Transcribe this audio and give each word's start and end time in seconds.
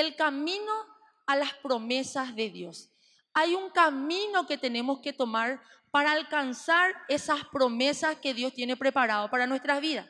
el 0.00 0.16
camino 0.16 0.72
a 1.26 1.36
las 1.36 1.52
promesas 1.54 2.34
de 2.36 2.50
Dios. 2.50 2.90
Hay 3.34 3.54
un 3.54 3.70
camino 3.70 4.46
que 4.46 4.56
tenemos 4.56 5.00
que 5.00 5.12
tomar 5.12 5.60
para 5.90 6.12
alcanzar 6.12 6.94
esas 7.08 7.44
promesas 7.46 8.16
que 8.16 8.34
Dios 8.34 8.52
tiene 8.52 8.76
preparado 8.76 9.30
para 9.30 9.46
nuestras 9.46 9.80
vidas. 9.80 10.06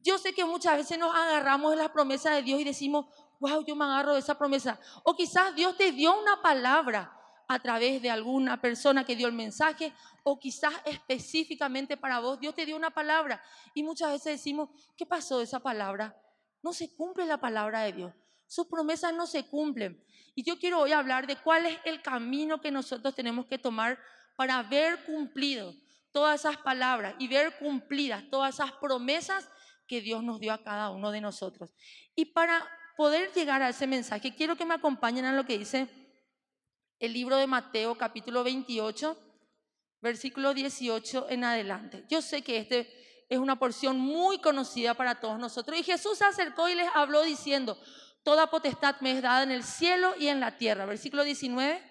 Yo 0.00 0.18
sé 0.18 0.32
que 0.32 0.44
muchas 0.44 0.76
veces 0.76 0.98
nos 0.98 1.14
agarramos 1.14 1.72
de 1.72 1.76
las 1.76 1.90
promesas 1.90 2.34
de 2.34 2.42
Dios 2.42 2.60
y 2.60 2.64
decimos, 2.64 3.06
wow, 3.40 3.64
yo 3.64 3.76
me 3.76 3.84
agarro 3.84 4.14
de 4.14 4.20
esa 4.20 4.38
promesa. 4.38 4.78
O 5.04 5.14
quizás 5.14 5.54
Dios 5.54 5.76
te 5.76 5.92
dio 5.92 6.18
una 6.18 6.40
palabra 6.40 7.14
a 7.48 7.58
través 7.58 8.02
de 8.02 8.10
alguna 8.10 8.60
persona 8.60 9.04
que 9.04 9.16
dio 9.16 9.26
el 9.26 9.32
mensaje, 9.32 9.94
o 10.22 10.38
quizás 10.38 10.74
específicamente 10.84 11.96
para 11.96 12.20
vos, 12.20 12.38
Dios 12.38 12.54
te 12.54 12.66
dio 12.66 12.76
una 12.76 12.90
palabra. 12.90 13.42
Y 13.72 13.82
muchas 13.82 14.12
veces 14.12 14.34
decimos, 14.34 14.68
¿qué 14.96 15.06
pasó 15.06 15.38
de 15.38 15.44
esa 15.44 15.60
palabra? 15.60 16.14
No 16.62 16.74
se 16.74 16.94
cumple 16.94 17.24
la 17.24 17.40
palabra 17.40 17.80
de 17.80 17.92
Dios. 17.92 18.12
Sus 18.48 18.66
promesas 18.66 19.14
no 19.14 19.26
se 19.26 19.46
cumplen. 19.46 20.02
Y 20.34 20.42
yo 20.42 20.58
quiero 20.58 20.80
hoy 20.80 20.92
hablar 20.92 21.26
de 21.26 21.36
cuál 21.36 21.66
es 21.66 21.78
el 21.84 22.02
camino 22.02 22.60
que 22.60 22.70
nosotros 22.70 23.14
tenemos 23.14 23.46
que 23.46 23.58
tomar 23.58 23.98
para 24.36 24.62
ver 24.62 25.04
cumplido 25.04 25.74
todas 26.12 26.40
esas 26.40 26.56
palabras 26.56 27.14
y 27.18 27.28
ver 27.28 27.56
cumplidas 27.58 28.24
todas 28.30 28.54
esas 28.54 28.72
promesas 28.72 29.48
que 29.86 30.00
Dios 30.00 30.22
nos 30.22 30.40
dio 30.40 30.52
a 30.52 30.62
cada 30.62 30.90
uno 30.90 31.10
de 31.10 31.20
nosotros. 31.20 31.70
Y 32.14 32.26
para 32.26 32.66
poder 32.96 33.32
llegar 33.32 33.62
a 33.62 33.68
ese 33.68 33.86
mensaje, 33.86 34.34
quiero 34.34 34.56
que 34.56 34.64
me 34.64 34.74
acompañen 34.74 35.26
a 35.26 35.32
lo 35.32 35.44
que 35.44 35.58
dice 35.58 35.88
el 36.98 37.12
libro 37.12 37.36
de 37.36 37.46
Mateo 37.46 37.96
capítulo 37.96 38.42
28, 38.44 39.16
versículo 40.00 40.54
18 40.54 41.26
en 41.30 41.44
adelante. 41.44 42.04
Yo 42.08 42.22
sé 42.22 42.42
que 42.42 42.58
este 42.58 43.24
es 43.28 43.38
una 43.38 43.58
porción 43.58 43.98
muy 43.98 44.38
conocida 44.38 44.94
para 44.94 45.20
todos 45.20 45.38
nosotros. 45.38 45.78
Y 45.78 45.82
Jesús 45.82 46.18
se 46.18 46.24
acercó 46.24 46.68
y 46.68 46.74
les 46.74 46.88
habló 46.94 47.22
diciendo, 47.22 47.78
toda 48.28 48.50
potestad 48.50 48.96
me 49.00 49.12
es 49.12 49.22
dada 49.22 49.42
en 49.42 49.50
el 49.50 49.64
cielo 49.64 50.12
y 50.18 50.28
en 50.28 50.38
la 50.38 50.58
tierra. 50.58 50.84
Versículo 50.84 51.24
19. 51.24 51.82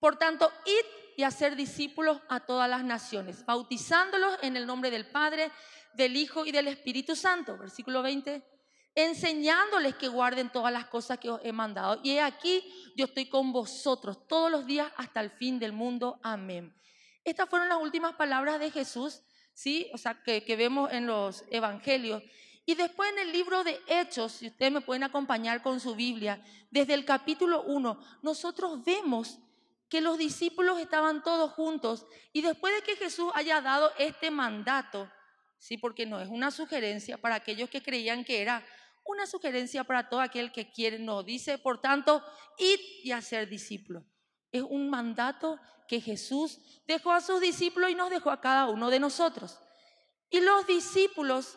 Por 0.00 0.16
tanto, 0.16 0.50
id 0.64 0.86
y 1.16 1.22
hacer 1.22 1.54
discípulos 1.54 2.20
a 2.28 2.40
todas 2.40 2.68
las 2.68 2.82
naciones, 2.82 3.46
bautizándolos 3.46 4.36
en 4.42 4.56
el 4.56 4.66
nombre 4.66 4.90
del 4.90 5.06
Padre, 5.06 5.52
del 5.94 6.16
Hijo 6.16 6.44
y 6.44 6.50
del 6.50 6.66
Espíritu 6.66 7.14
Santo. 7.14 7.56
Versículo 7.56 8.02
20 8.02 8.42
enseñándoles 8.96 9.94
que 9.94 10.08
guarden 10.08 10.50
todas 10.50 10.72
las 10.72 10.86
cosas 10.86 11.18
que 11.18 11.30
os 11.30 11.40
he 11.44 11.52
mandado. 11.52 12.00
Y 12.02 12.12
he 12.12 12.20
aquí, 12.20 12.64
yo 12.96 13.04
estoy 13.04 13.28
con 13.28 13.52
vosotros 13.52 14.26
todos 14.26 14.50
los 14.50 14.66
días 14.66 14.90
hasta 14.96 15.20
el 15.20 15.30
fin 15.30 15.60
del 15.60 15.72
mundo. 15.72 16.18
Amén. 16.24 16.74
Estas 17.22 17.48
fueron 17.48 17.68
las 17.68 17.78
últimas 17.78 18.16
palabras 18.16 18.58
de 18.58 18.72
Jesús, 18.72 19.22
¿sí? 19.54 19.88
O 19.94 19.98
sea, 19.98 20.20
que, 20.24 20.42
que 20.42 20.56
vemos 20.56 20.90
en 20.92 21.06
los 21.06 21.44
evangelios. 21.50 22.20
Y 22.66 22.74
después 22.74 23.10
en 23.12 23.20
el 23.20 23.32
libro 23.32 23.62
de 23.62 23.80
Hechos, 23.86 24.32
si 24.32 24.48
ustedes 24.48 24.72
me 24.72 24.80
pueden 24.80 25.04
acompañar 25.04 25.62
con 25.62 25.78
su 25.78 25.94
Biblia, 25.94 26.44
desde 26.70 26.94
el 26.94 27.04
capítulo 27.04 27.62
1, 27.62 27.98
nosotros 28.22 28.84
vemos 28.84 29.38
que 29.88 30.00
los 30.00 30.18
discípulos 30.18 30.80
estaban 30.80 31.22
todos 31.22 31.52
juntos 31.52 32.06
y 32.32 32.42
después 32.42 32.74
de 32.74 32.82
que 32.82 32.96
Jesús 32.96 33.30
haya 33.34 33.60
dado 33.60 33.92
este 33.98 34.32
mandato, 34.32 35.08
sí, 35.58 35.78
porque 35.78 36.06
no 36.06 36.20
es 36.20 36.28
una 36.28 36.50
sugerencia 36.50 37.16
para 37.18 37.36
aquellos 37.36 37.70
que 37.70 37.84
creían 37.84 38.24
que 38.24 38.42
era 38.42 38.66
una 39.04 39.26
sugerencia 39.26 39.84
para 39.84 40.08
todo 40.08 40.20
aquel 40.20 40.50
que 40.50 40.68
quiere, 40.68 40.98
nos 40.98 41.24
dice, 41.24 41.58
por 41.58 41.80
tanto, 41.80 42.20
id 42.58 42.80
y 43.04 43.12
hacer 43.12 43.48
discípulos. 43.48 44.02
Es 44.50 44.62
un 44.62 44.90
mandato 44.90 45.60
que 45.86 46.00
Jesús 46.00 46.58
dejó 46.88 47.12
a 47.12 47.20
sus 47.20 47.40
discípulos 47.40 47.90
y 47.90 47.94
nos 47.94 48.10
dejó 48.10 48.32
a 48.32 48.40
cada 48.40 48.66
uno 48.66 48.90
de 48.90 48.98
nosotros. 48.98 49.60
Y 50.30 50.40
los 50.40 50.66
discípulos, 50.66 51.56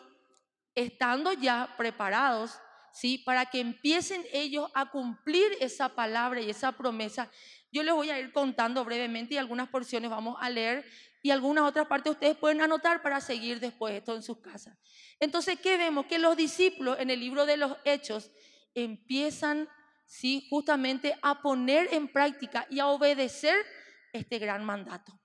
estando 0.74 1.32
ya 1.32 1.74
preparados, 1.76 2.58
¿sí? 2.92 3.18
Para 3.18 3.46
que 3.46 3.60
empiecen 3.60 4.24
ellos 4.32 4.70
a 4.74 4.90
cumplir 4.90 5.52
esa 5.60 5.90
palabra 5.90 6.40
y 6.40 6.50
esa 6.50 6.72
promesa, 6.72 7.30
yo 7.72 7.82
les 7.82 7.94
voy 7.94 8.10
a 8.10 8.18
ir 8.18 8.32
contando 8.32 8.84
brevemente 8.84 9.34
y 9.34 9.38
algunas 9.38 9.68
porciones 9.68 10.10
vamos 10.10 10.36
a 10.40 10.50
leer 10.50 10.84
y 11.22 11.30
algunas 11.30 11.64
otras 11.64 11.86
partes 11.86 12.12
ustedes 12.12 12.36
pueden 12.36 12.62
anotar 12.62 13.02
para 13.02 13.20
seguir 13.20 13.60
después 13.60 13.94
esto 13.94 14.16
en 14.16 14.22
sus 14.22 14.38
casas. 14.38 14.76
Entonces, 15.18 15.58
¿qué 15.60 15.76
vemos? 15.76 16.06
Que 16.06 16.18
los 16.18 16.36
discípulos 16.36 16.98
en 16.98 17.10
el 17.10 17.20
libro 17.20 17.46
de 17.46 17.58
los 17.58 17.76
Hechos 17.84 18.30
empiezan, 18.74 19.68
sí, 20.06 20.46
justamente 20.48 21.16
a 21.22 21.42
poner 21.42 21.92
en 21.92 22.08
práctica 22.08 22.66
y 22.70 22.80
a 22.80 22.86
obedecer 22.86 23.54
este 24.12 24.38
gran 24.38 24.64
mandato. 24.64 25.19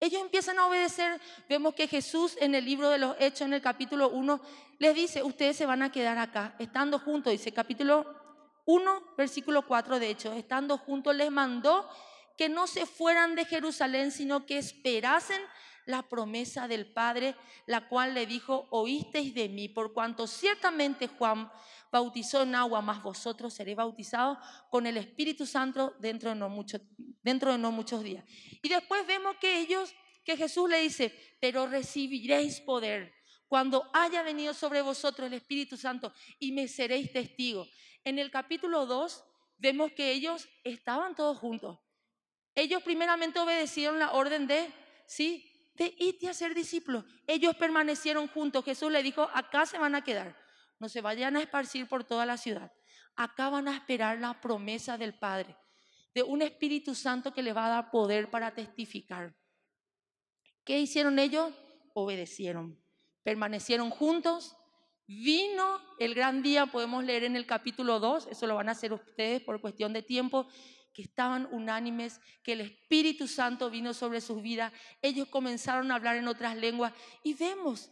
Ellos 0.00 0.22
empiezan 0.22 0.58
a 0.58 0.66
obedecer. 0.66 1.20
Vemos 1.46 1.74
que 1.74 1.86
Jesús 1.86 2.36
en 2.40 2.54
el 2.54 2.64
libro 2.64 2.88
de 2.88 2.98
los 2.98 3.16
Hechos, 3.20 3.42
en 3.42 3.52
el 3.52 3.60
capítulo 3.60 4.08
1, 4.08 4.40
les 4.78 4.94
dice, 4.94 5.22
ustedes 5.22 5.56
se 5.56 5.66
van 5.66 5.82
a 5.82 5.92
quedar 5.92 6.16
acá, 6.16 6.56
estando 6.58 6.98
juntos, 6.98 7.32
dice 7.32 7.52
capítulo 7.52 8.06
1, 8.64 9.14
versículo 9.18 9.66
4 9.66 9.98
de 9.98 10.08
hecho, 10.08 10.32
estando 10.32 10.78
juntos 10.78 11.14
les 11.14 11.30
mandó 11.30 11.86
que 12.38 12.48
no 12.48 12.66
se 12.66 12.86
fueran 12.86 13.34
de 13.34 13.44
Jerusalén, 13.44 14.10
sino 14.10 14.46
que 14.46 14.56
esperasen 14.56 15.42
la 15.84 16.02
promesa 16.02 16.66
del 16.66 16.86
Padre, 16.86 17.34
la 17.66 17.88
cual 17.88 18.14
le 18.14 18.24
dijo, 18.24 18.68
oísteis 18.70 19.34
de 19.34 19.50
mí, 19.50 19.68
por 19.68 19.92
cuanto 19.92 20.26
ciertamente 20.26 21.08
Juan 21.08 21.50
bautizó 21.90 22.42
en 22.42 22.54
agua, 22.54 22.80
mas 22.80 23.02
vosotros 23.02 23.54
seréis 23.54 23.76
bautizados 23.76 24.38
con 24.70 24.86
el 24.86 24.96
Espíritu 24.96 25.46
Santo 25.46 25.94
dentro 25.98 26.30
de 26.30 26.36
no, 26.36 26.64
dentro 27.22 27.52
de 27.52 27.58
no 27.58 27.72
muchos 27.72 28.02
días. 28.02 28.24
Y 28.62 28.68
después 28.68 29.06
vemos 29.06 29.36
que 29.40 29.60
ellos, 29.60 29.94
que 30.24 30.36
Jesús 30.36 30.68
le 30.68 30.82
dice, 30.82 31.14
pero 31.40 31.66
recibiréis 31.66 32.60
poder 32.60 33.12
cuando 33.48 33.90
haya 33.92 34.22
venido 34.22 34.54
sobre 34.54 34.80
vosotros 34.80 35.26
el 35.26 35.34
Espíritu 35.34 35.76
Santo 35.76 36.12
y 36.38 36.52
me 36.52 36.68
seréis 36.68 37.12
testigos. 37.12 37.68
En 38.04 38.20
el 38.20 38.30
capítulo 38.30 38.86
2 38.86 39.24
vemos 39.58 39.90
que 39.92 40.12
ellos 40.12 40.48
estaban 40.62 41.16
todos 41.16 41.36
juntos. 41.38 41.78
Ellos 42.54 42.82
primeramente 42.82 43.40
obedecieron 43.40 43.98
la 43.98 44.12
orden 44.12 44.46
de, 44.46 44.72
sí, 45.06 45.72
de 45.74 45.94
irte 45.98 46.28
a 46.28 46.34
ser 46.34 46.54
discípulos. 46.54 47.04
Ellos 47.26 47.56
permanecieron 47.56 48.28
juntos. 48.28 48.64
Jesús 48.64 48.92
le 48.92 49.02
dijo, 49.02 49.28
acá 49.34 49.66
se 49.66 49.78
van 49.78 49.96
a 49.96 50.04
quedar. 50.04 50.36
No 50.80 50.88
se 50.88 51.00
vayan 51.00 51.36
a 51.36 51.42
esparcir 51.42 51.86
por 51.86 52.02
toda 52.02 52.26
la 52.26 52.36
ciudad. 52.36 52.72
Acá 53.14 53.50
van 53.50 53.68
a 53.68 53.76
esperar 53.76 54.18
la 54.18 54.40
promesa 54.40 54.98
del 54.98 55.14
Padre, 55.14 55.56
de 56.14 56.24
un 56.24 56.42
Espíritu 56.42 56.94
Santo 56.96 57.32
que 57.32 57.42
le 57.42 57.52
va 57.52 57.66
a 57.66 57.68
dar 57.68 57.90
poder 57.90 58.30
para 58.30 58.52
testificar. 58.52 59.36
¿Qué 60.64 60.80
hicieron 60.80 61.18
ellos? 61.18 61.52
Obedecieron. 61.94 62.82
Permanecieron 63.22 63.90
juntos. 63.90 64.56
Vino 65.06 65.80
el 65.98 66.14
gran 66.14 66.42
día, 66.42 66.66
podemos 66.66 67.04
leer 67.04 67.24
en 67.24 67.36
el 67.36 67.44
capítulo 67.44 67.98
2, 67.98 68.28
eso 68.30 68.46
lo 68.46 68.54
van 68.54 68.68
a 68.68 68.72
hacer 68.72 68.92
ustedes 68.92 69.42
por 69.42 69.60
cuestión 69.60 69.92
de 69.92 70.02
tiempo 70.02 70.46
que 70.94 71.02
estaban 71.02 71.48
unánimes, 71.50 72.20
que 72.42 72.52
el 72.52 72.60
Espíritu 72.60 73.26
Santo 73.26 73.70
vino 73.70 73.92
sobre 73.92 74.20
sus 74.20 74.40
vidas, 74.40 74.72
ellos 75.02 75.28
comenzaron 75.28 75.90
a 75.90 75.96
hablar 75.96 76.16
en 76.16 76.28
otras 76.28 76.56
lenguas 76.56 76.92
y 77.22 77.34
vemos 77.34 77.90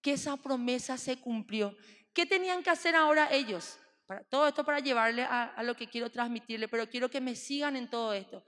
que 0.00 0.12
esa 0.12 0.36
promesa 0.36 0.98
se 0.98 1.20
cumplió. 1.20 1.76
¿Qué 2.12 2.26
tenían 2.26 2.62
que 2.62 2.70
hacer 2.70 2.94
ahora 2.94 3.32
ellos? 3.32 3.78
Para, 4.06 4.24
todo 4.24 4.48
esto 4.48 4.64
para 4.64 4.80
llevarle 4.80 5.22
a, 5.22 5.44
a 5.44 5.62
lo 5.62 5.76
que 5.76 5.88
quiero 5.88 6.10
transmitirle, 6.10 6.68
pero 6.68 6.88
quiero 6.88 7.08
que 7.08 7.20
me 7.20 7.34
sigan 7.34 7.76
en 7.76 7.88
todo 7.88 8.12
esto. 8.12 8.44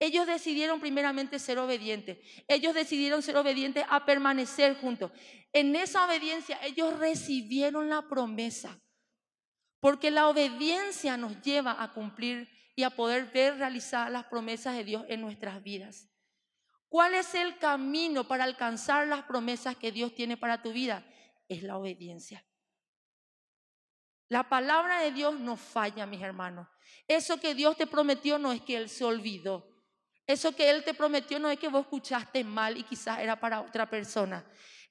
Ellos 0.00 0.26
decidieron 0.26 0.80
primeramente 0.80 1.38
ser 1.38 1.58
obedientes. 1.58 2.18
Ellos 2.48 2.74
decidieron 2.74 3.22
ser 3.22 3.36
obedientes 3.36 3.84
a 3.88 4.04
permanecer 4.04 4.76
juntos. 4.80 5.12
En 5.52 5.74
esa 5.76 6.04
obediencia 6.04 6.58
ellos 6.62 6.98
recibieron 6.98 7.88
la 7.88 8.02
promesa. 8.08 8.80
Porque 9.80 10.10
la 10.10 10.28
obediencia 10.28 11.16
nos 11.16 11.40
lleva 11.42 11.82
a 11.82 11.92
cumplir 11.92 12.48
y 12.74 12.82
a 12.82 12.90
poder 12.90 13.26
ver 13.26 13.58
realizadas 13.58 14.10
las 14.10 14.24
promesas 14.24 14.76
de 14.76 14.84
Dios 14.84 15.04
en 15.08 15.20
nuestras 15.20 15.62
vidas. 15.62 16.08
¿Cuál 16.88 17.14
es 17.14 17.34
el 17.34 17.58
camino 17.58 18.26
para 18.26 18.44
alcanzar 18.44 19.06
las 19.06 19.24
promesas 19.24 19.76
que 19.76 19.92
Dios 19.92 20.14
tiene 20.14 20.36
para 20.36 20.62
tu 20.62 20.72
vida? 20.72 21.06
Es 21.48 21.62
la 21.62 21.76
obediencia. 21.76 22.44
La 24.28 24.48
palabra 24.48 25.00
de 25.00 25.12
Dios 25.12 25.38
no 25.38 25.56
falla, 25.56 26.06
mis 26.06 26.22
hermanos. 26.22 26.66
Eso 27.06 27.38
que 27.38 27.54
Dios 27.54 27.76
te 27.76 27.86
prometió 27.86 28.38
no 28.38 28.52
es 28.52 28.60
que 28.62 28.76
Él 28.76 28.88
se 28.88 29.04
olvidó. 29.04 29.68
Eso 30.26 30.54
que 30.56 30.70
Él 30.70 30.82
te 30.84 30.94
prometió 30.94 31.38
no 31.38 31.50
es 31.50 31.58
que 31.58 31.68
vos 31.68 31.82
escuchaste 31.82 32.44
mal 32.44 32.78
y 32.78 32.82
quizás 32.82 33.18
era 33.18 33.38
para 33.38 33.60
otra 33.60 33.88
persona. 33.88 34.44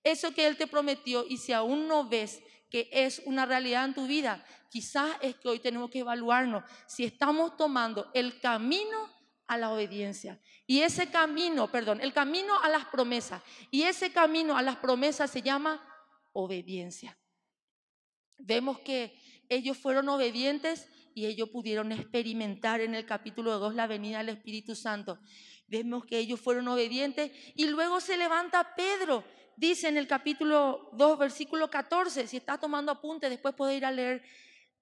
Eso 0.03 0.33
que 0.33 0.45
Él 0.45 0.57
te 0.57 0.67
prometió 0.67 1.25
y 1.27 1.37
si 1.37 1.53
aún 1.53 1.87
no 1.87 2.07
ves 2.07 2.41
que 2.69 2.89
es 2.91 3.21
una 3.25 3.45
realidad 3.45 3.85
en 3.85 3.93
tu 3.93 4.07
vida, 4.07 4.43
quizás 4.69 5.15
es 5.21 5.35
que 5.35 5.49
hoy 5.49 5.59
tenemos 5.59 5.89
que 5.89 5.99
evaluarnos 5.99 6.63
si 6.87 7.03
estamos 7.03 7.55
tomando 7.57 8.11
el 8.13 8.39
camino 8.39 9.09
a 9.47 9.57
la 9.57 9.71
obediencia. 9.71 10.39
Y 10.65 10.81
ese 10.81 11.09
camino, 11.09 11.69
perdón, 11.71 12.01
el 12.01 12.13
camino 12.13 12.59
a 12.59 12.69
las 12.69 12.85
promesas. 12.85 13.41
Y 13.71 13.83
ese 13.83 14.11
camino 14.11 14.57
a 14.57 14.61
las 14.61 14.77
promesas 14.77 15.29
se 15.29 15.41
llama 15.41 15.83
obediencia. 16.31 17.17
Vemos 18.37 18.79
que 18.79 19.15
ellos 19.53 19.77
fueron 19.77 20.09
obedientes 20.09 20.87
y 21.15 21.25
ellos 21.25 21.49
pudieron 21.49 21.91
experimentar 21.91 22.81
en 22.81 22.95
el 22.95 23.05
capítulo 23.05 23.59
2 23.59 23.75
la 23.75 23.87
venida 23.87 24.19
del 24.19 24.29
Espíritu 24.29 24.75
Santo. 24.75 25.19
Vemos 25.67 26.05
que 26.05 26.17
ellos 26.17 26.39
fueron 26.39 26.67
obedientes 26.67 27.31
y 27.55 27.67
luego 27.67 27.99
se 27.99 28.17
levanta 28.17 28.75
Pedro. 28.75 29.23
Dice 29.55 29.87
en 29.87 29.97
el 29.97 30.07
capítulo 30.07 30.89
2, 30.93 31.19
versículo 31.19 31.69
14, 31.69 32.27
si 32.27 32.37
está 32.37 32.57
tomando 32.57 32.91
apunte, 32.91 33.29
después 33.29 33.53
puede 33.53 33.77
ir 33.77 33.85
a 33.85 33.91
leer, 33.91 34.23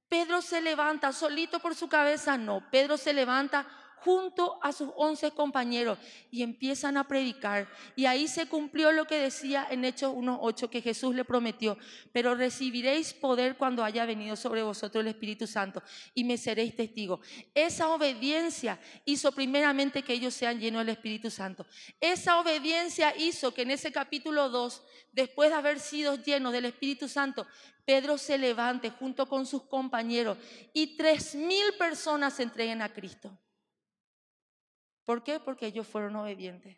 Pedro 0.07 0.41
se 0.41 0.62
levanta 0.62 1.12
solito 1.12 1.59
por 1.59 1.75
su 1.75 1.88
cabeza, 1.88 2.38
no, 2.38 2.69
Pedro 2.71 2.97
se 2.97 3.13
levanta 3.13 3.67
junto 4.03 4.59
a 4.62 4.71
sus 4.71 4.89
once 4.95 5.31
compañeros 5.31 5.98
y 6.31 6.44
empiezan 6.44 6.98
a 6.98 7.07
predicar. 7.07 7.69
Y 7.95 8.06
ahí 8.06 8.27
se 8.27 8.48
cumplió 8.48 8.92
lo 8.92 9.06
que 9.06 9.19
decía 9.19 9.68
en 9.69 9.86
Hechos 9.86 10.13
1.8 10.13 10.69
que 10.69 10.81
Jesús 10.81 11.15
le 11.15 11.25
prometió, 11.25 11.77
pero 12.12 12.36
recibiréis 12.36 13.13
poder 13.13 13.57
cuando 13.57 13.83
haya 13.83 14.06
venido 14.06 14.36
sobre 14.36 14.63
vosotros 14.63 15.01
el 15.01 15.09
Espíritu 15.09 15.48
Santo 15.48 15.83
y 16.13 16.24
me 16.24 16.38
seréis 16.38 16.75
testigos. 16.75 17.19
Esa 17.53 17.89
obediencia 17.89 18.80
hizo 19.06 19.31
primeramente 19.31 20.03
que 20.03 20.13
ellos 20.13 20.33
sean 20.33 20.59
llenos 20.59 20.86
del 20.86 20.95
Espíritu 20.95 21.30
Santo. 21.30 21.65
Esa 22.00 22.39
obediencia 22.39 23.15
hizo 23.18 23.53
que 23.53 23.62
en 23.62 23.71
ese 23.71 23.92
capítulo 23.92 24.50
2, 24.50 24.81
después 25.12 25.50
de 25.50 25.56
haber 25.56 25.80
sido 25.80 26.15
llenos 26.15 26.53
del 26.53 26.65
Espíritu 26.65 27.07
Santo, 27.07 27.45
Pedro 27.86 28.18
se 28.18 28.38
levante 28.38 28.89
junto 28.89 29.27
con 29.27 29.45
sus 29.45 29.63
compañeros 29.63 30.38
y 30.74 30.95
tres 30.98 31.36
mil 31.36 31.74
personas 31.77 32.33
se 32.33 32.44
entreguen 32.44 32.81
a 32.81 32.94
Cristo. 32.94 33.38
¿Por 35.11 35.25
qué? 35.25 35.41
Porque 35.41 35.65
ellos 35.65 35.85
fueron 35.85 36.15
obedientes. 36.15 36.77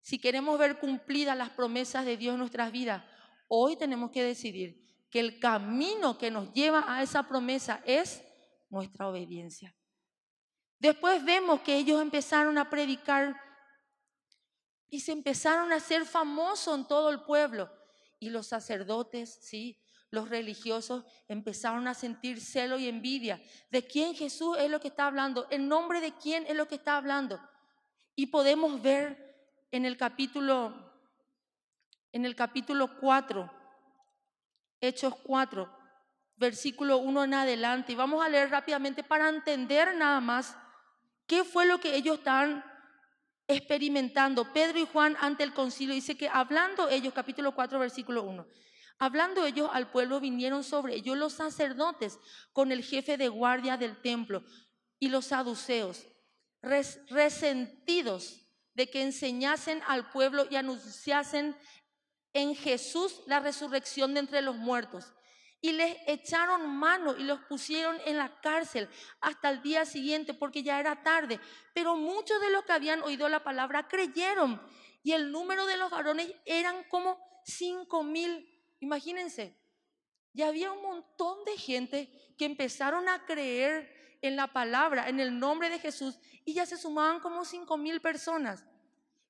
Si 0.00 0.18
queremos 0.18 0.58
ver 0.58 0.78
cumplidas 0.78 1.36
las 1.36 1.50
promesas 1.50 2.06
de 2.06 2.16
Dios 2.16 2.32
en 2.32 2.38
nuestras 2.38 2.72
vidas, 2.72 3.04
hoy 3.48 3.76
tenemos 3.76 4.10
que 4.10 4.22
decidir 4.22 5.06
que 5.10 5.20
el 5.20 5.38
camino 5.38 6.16
que 6.16 6.30
nos 6.30 6.50
lleva 6.54 6.86
a 6.88 7.02
esa 7.02 7.28
promesa 7.28 7.82
es 7.84 8.24
nuestra 8.70 9.08
obediencia. 9.08 9.76
Después 10.78 11.22
vemos 11.22 11.60
que 11.60 11.76
ellos 11.76 12.00
empezaron 12.00 12.56
a 12.56 12.70
predicar 12.70 13.38
y 14.88 15.00
se 15.00 15.12
empezaron 15.12 15.72
a 15.72 15.76
hacer 15.76 16.06
famosos 16.06 16.78
en 16.78 16.88
todo 16.88 17.10
el 17.10 17.24
pueblo. 17.24 17.70
Y 18.18 18.30
los 18.30 18.46
sacerdotes, 18.46 19.38
sí, 19.42 19.78
los 20.10 20.28
religiosos 20.28 21.04
empezaron 21.28 21.86
a 21.86 21.94
sentir 21.94 22.40
celo 22.40 22.78
y 22.78 22.88
envidia. 22.88 23.40
¿De 23.70 23.86
quién 23.86 24.14
Jesús 24.14 24.56
es 24.58 24.70
lo 24.70 24.80
que 24.80 24.88
está 24.88 25.06
hablando? 25.06 25.46
¿En 25.50 25.68
nombre 25.68 26.00
de 26.00 26.12
quién 26.12 26.44
es 26.46 26.56
lo 26.56 26.66
que 26.66 26.74
está 26.74 26.96
hablando? 26.96 27.40
Y 28.16 28.26
podemos 28.26 28.82
ver 28.82 29.30
en 29.70 29.84
el 29.84 29.96
capítulo 29.96 30.88
en 32.12 32.24
el 32.24 32.34
capítulo 32.34 32.98
4 32.98 33.48
Hechos 34.80 35.14
4 35.22 35.70
versículo 36.36 36.98
1 36.98 37.24
en 37.24 37.34
adelante 37.34 37.92
y 37.92 37.94
vamos 37.94 38.24
a 38.24 38.28
leer 38.28 38.50
rápidamente 38.50 39.04
para 39.04 39.28
entender 39.28 39.94
nada 39.94 40.20
más 40.20 40.56
qué 41.28 41.44
fue 41.44 41.66
lo 41.66 41.78
que 41.78 41.94
ellos 41.94 42.18
estaban 42.18 42.64
experimentando. 43.46 44.52
Pedro 44.52 44.80
y 44.80 44.86
Juan 44.86 45.16
ante 45.20 45.44
el 45.44 45.52
concilio 45.52 45.94
dice 45.94 46.16
que 46.16 46.28
hablando 46.28 46.88
ellos 46.88 47.14
capítulo 47.14 47.54
4 47.54 47.78
versículo 47.78 48.24
1 48.24 48.44
Hablando 49.02 49.46
ellos 49.46 49.70
al 49.72 49.90
pueblo, 49.90 50.20
vinieron 50.20 50.62
sobre 50.62 50.94
ellos 50.94 51.16
los 51.16 51.32
sacerdotes 51.32 52.18
con 52.52 52.70
el 52.70 52.84
jefe 52.84 53.16
de 53.16 53.28
guardia 53.28 53.78
del 53.78 53.96
templo 54.02 54.44
y 54.98 55.08
los 55.08 55.24
saduceos, 55.24 56.06
resentidos 56.60 58.46
de 58.74 58.90
que 58.90 59.00
enseñasen 59.00 59.82
al 59.86 60.10
pueblo 60.10 60.46
y 60.50 60.56
anunciasen 60.56 61.56
en 62.34 62.54
Jesús 62.54 63.22
la 63.26 63.40
resurrección 63.40 64.12
de 64.12 64.20
entre 64.20 64.42
los 64.42 64.56
muertos. 64.56 65.14
Y 65.62 65.72
les 65.72 65.96
echaron 66.06 66.68
mano 66.68 67.16
y 67.16 67.24
los 67.24 67.40
pusieron 67.44 67.96
en 68.04 68.18
la 68.18 68.38
cárcel 68.42 68.86
hasta 69.22 69.48
el 69.48 69.62
día 69.62 69.86
siguiente 69.86 70.34
porque 70.34 70.62
ya 70.62 70.78
era 70.78 71.02
tarde. 71.02 71.40
Pero 71.72 71.96
muchos 71.96 72.38
de 72.42 72.50
los 72.50 72.64
que 72.64 72.72
habían 72.72 73.02
oído 73.02 73.30
la 73.30 73.42
palabra 73.42 73.88
creyeron 73.88 74.60
y 75.02 75.12
el 75.12 75.32
número 75.32 75.64
de 75.64 75.78
los 75.78 75.90
varones 75.90 76.30
eran 76.44 76.84
como 76.84 77.18
cinco 77.44 78.02
mil 78.02 78.49
Imagínense, 78.80 79.56
ya 80.32 80.48
había 80.48 80.72
un 80.72 80.82
montón 80.82 81.44
de 81.44 81.56
gente 81.56 82.10
que 82.36 82.44
empezaron 82.44 83.08
a 83.08 83.24
creer 83.24 84.18
en 84.22 84.36
la 84.36 84.48
palabra, 84.48 85.08
en 85.08 85.20
el 85.20 85.38
nombre 85.38 85.70
de 85.70 85.78
Jesús, 85.78 86.18
y 86.44 86.54
ya 86.54 86.66
se 86.66 86.76
sumaban 86.76 87.20
como 87.20 87.44
cinco 87.44 87.76
mil 87.76 88.00
personas. 88.00 88.64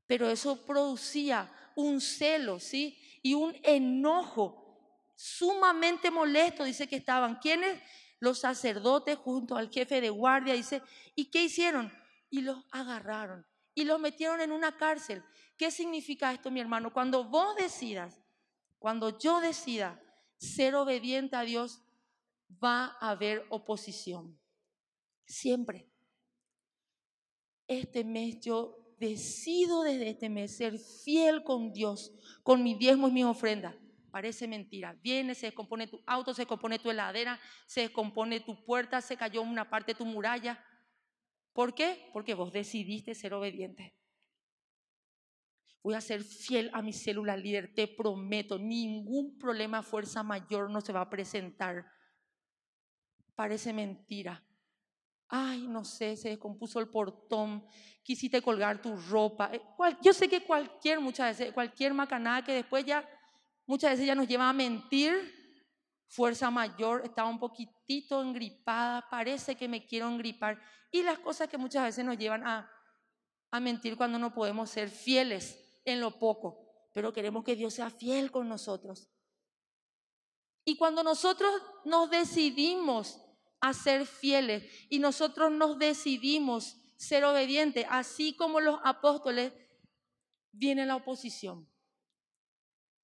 Pero 0.06 0.28
eso 0.28 0.64
producía 0.64 1.52
un 1.76 2.00
celo, 2.00 2.58
¿sí? 2.58 2.98
Y 3.22 3.34
un 3.34 3.56
enojo 3.62 5.12
sumamente 5.14 6.10
molesto, 6.10 6.64
dice 6.64 6.88
que 6.88 6.96
estaban. 6.96 7.36
¿Quiénes? 7.36 7.80
Los 8.18 8.40
sacerdotes 8.40 9.16
junto 9.16 9.56
al 9.56 9.70
jefe 9.70 10.00
de 10.00 10.10
guardia, 10.10 10.54
dice. 10.54 10.82
¿Y 11.14 11.30
qué 11.30 11.44
hicieron? 11.44 11.92
Y 12.28 12.40
los 12.40 12.64
agarraron 12.70 13.46
y 13.74 13.84
los 13.84 14.00
metieron 14.00 14.40
en 14.40 14.52
una 14.52 14.76
cárcel. 14.76 15.22
¿Qué 15.56 15.70
significa 15.70 16.32
esto, 16.32 16.50
mi 16.50 16.60
hermano? 16.60 16.92
Cuando 16.92 17.24
vos 17.24 17.56
decidas 17.56 18.19
cuando 18.80 19.18
yo 19.18 19.40
decida 19.40 20.02
ser 20.38 20.74
obediente 20.74 21.36
a 21.36 21.42
Dios, 21.42 21.82
va 22.62 22.96
a 22.98 23.10
haber 23.10 23.46
oposición. 23.50 24.40
Siempre. 25.26 25.88
Este 27.68 28.02
mes 28.02 28.40
yo 28.40 28.96
decido 28.98 29.82
desde 29.82 30.08
este 30.08 30.30
mes 30.30 30.56
ser 30.56 30.78
fiel 30.78 31.44
con 31.44 31.72
Dios, 31.72 32.12
con 32.42 32.62
mi 32.62 32.74
diezmo 32.74 33.08
y 33.08 33.12
mi 33.12 33.22
ofrenda. 33.22 33.78
Parece 34.10 34.48
mentira. 34.48 34.94
Viene, 35.02 35.34
se 35.34 35.46
descompone 35.46 35.86
tu 35.86 36.00
auto, 36.06 36.32
se 36.32 36.42
descompone 36.42 36.78
tu 36.78 36.90
heladera, 36.90 37.38
se 37.66 37.82
descompone 37.82 38.40
tu 38.40 38.64
puerta, 38.64 39.02
se 39.02 39.16
cayó 39.16 39.42
una 39.42 39.68
parte 39.68 39.92
de 39.92 39.98
tu 39.98 40.06
muralla. 40.06 40.58
¿Por 41.52 41.74
qué? 41.74 42.08
Porque 42.14 42.32
vos 42.32 42.50
decidiste 42.50 43.14
ser 43.14 43.34
obediente. 43.34 43.94
Voy 45.82 45.94
a 45.94 46.00
ser 46.00 46.22
fiel 46.22 46.70
a 46.74 46.82
mi 46.82 46.92
célula 46.92 47.36
líder, 47.36 47.72
te 47.74 47.88
prometo, 47.88 48.58
ningún 48.58 49.38
problema, 49.38 49.82
fuerza 49.82 50.22
mayor 50.22 50.70
no 50.70 50.80
se 50.82 50.92
va 50.92 51.00
a 51.00 51.10
presentar. 51.10 51.86
Parece 53.34 53.72
mentira. 53.72 54.44
Ay, 55.26 55.66
no 55.68 55.84
sé, 55.84 56.16
se 56.16 56.30
descompuso 56.30 56.80
el 56.80 56.88
portón, 56.88 57.64
quisiste 58.02 58.42
colgar 58.42 58.82
tu 58.82 58.94
ropa. 58.96 59.50
Eh, 59.54 59.62
yo 60.02 60.12
sé 60.12 60.28
que 60.28 60.42
cualquier, 60.42 61.00
muchas 61.00 61.38
veces, 61.38 61.54
cualquier 61.54 61.94
macanada 61.94 62.44
que 62.44 62.52
después 62.52 62.84
ya, 62.84 63.08
muchas 63.64 63.92
veces 63.92 64.06
ya 64.06 64.14
nos 64.14 64.28
lleva 64.28 64.50
a 64.50 64.52
mentir, 64.52 65.14
fuerza 66.08 66.50
mayor, 66.50 67.02
estaba 67.06 67.30
un 67.30 67.38
poquitito 67.38 68.20
engripada, 68.20 69.08
parece 69.08 69.56
que 69.56 69.68
me 69.68 69.86
quiero 69.86 70.08
engripar. 70.10 70.60
Y 70.90 71.02
las 71.02 71.20
cosas 71.20 71.48
que 71.48 71.56
muchas 71.56 71.84
veces 71.84 72.04
nos 72.04 72.18
llevan 72.18 72.46
a, 72.46 72.70
a 73.50 73.60
mentir 73.60 73.96
cuando 73.96 74.18
no 74.18 74.34
podemos 74.34 74.68
ser 74.68 74.90
fieles 74.90 75.59
en 75.84 76.00
lo 76.00 76.18
poco, 76.18 76.88
pero 76.92 77.12
queremos 77.12 77.44
que 77.44 77.56
Dios 77.56 77.74
sea 77.74 77.90
fiel 77.90 78.30
con 78.30 78.48
nosotros. 78.48 79.08
Y 80.64 80.76
cuando 80.76 81.02
nosotros 81.02 81.50
nos 81.84 82.10
decidimos 82.10 83.20
a 83.60 83.72
ser 83.72 84.06
fieles 84.06 84.64
y 84.88 84.98
nosotros 84.98 85.50
nos 85.50 85.78
decidimos 85.78 86.76
ser 86.96 87.24
obedientes, 87.24 87.86
así 87.88 88.34
como 88.34 88.60
los 88.60 88.78
apóstoles, 88.84 89.52
viene 90.52 90.86
la 90.86 90.96
oposición. 90.96 91.68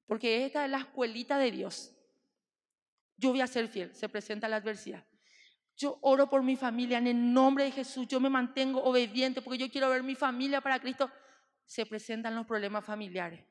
Porque 0.06 0.44
esta 0.44 0.64
es 0.64 0.70
la 0.70 0.78
escuelita 0.78 1.38
de 1.38 1.50
Dios. 1.50 1.92
Yo 3.16 3.30
voy 3.30 3.40
a 3.40 3.46
ser 3.46 3.68
fiel, 3.68 3.94
se 3.94 4.08
presenta 4.08 4.48
la 4.48 4.56
adversidad. 4.56 5.06
Yo 5.76 5.98
oro 6.00 6.28
por 6.28 6.42
mi 6.42 6.56
familia 6.56 6.98
en 6.98 7.06
el 7.06 7.32
nombre 7.32 7.64
de 7.64 7.70
Jesús. 7.70 8.06
Yo 8.08 8.20
me 8.20 8.30
mantengo 8.30 8.82
obediente 8.82 9.42
porque 9.42 9.58
yo 9.58 9.70
quiero 9.70 9.90
ver 9.90 10.02
mi 10.02 10.14
familia 10.14 10.60
para 10.60 10.80
Cristo 10.80 11.10
se 11.66 11.84
presentan 11.84 12.34
los 12.34 12.46
problemas 12.46 12.84
familiares. 12.84 13.44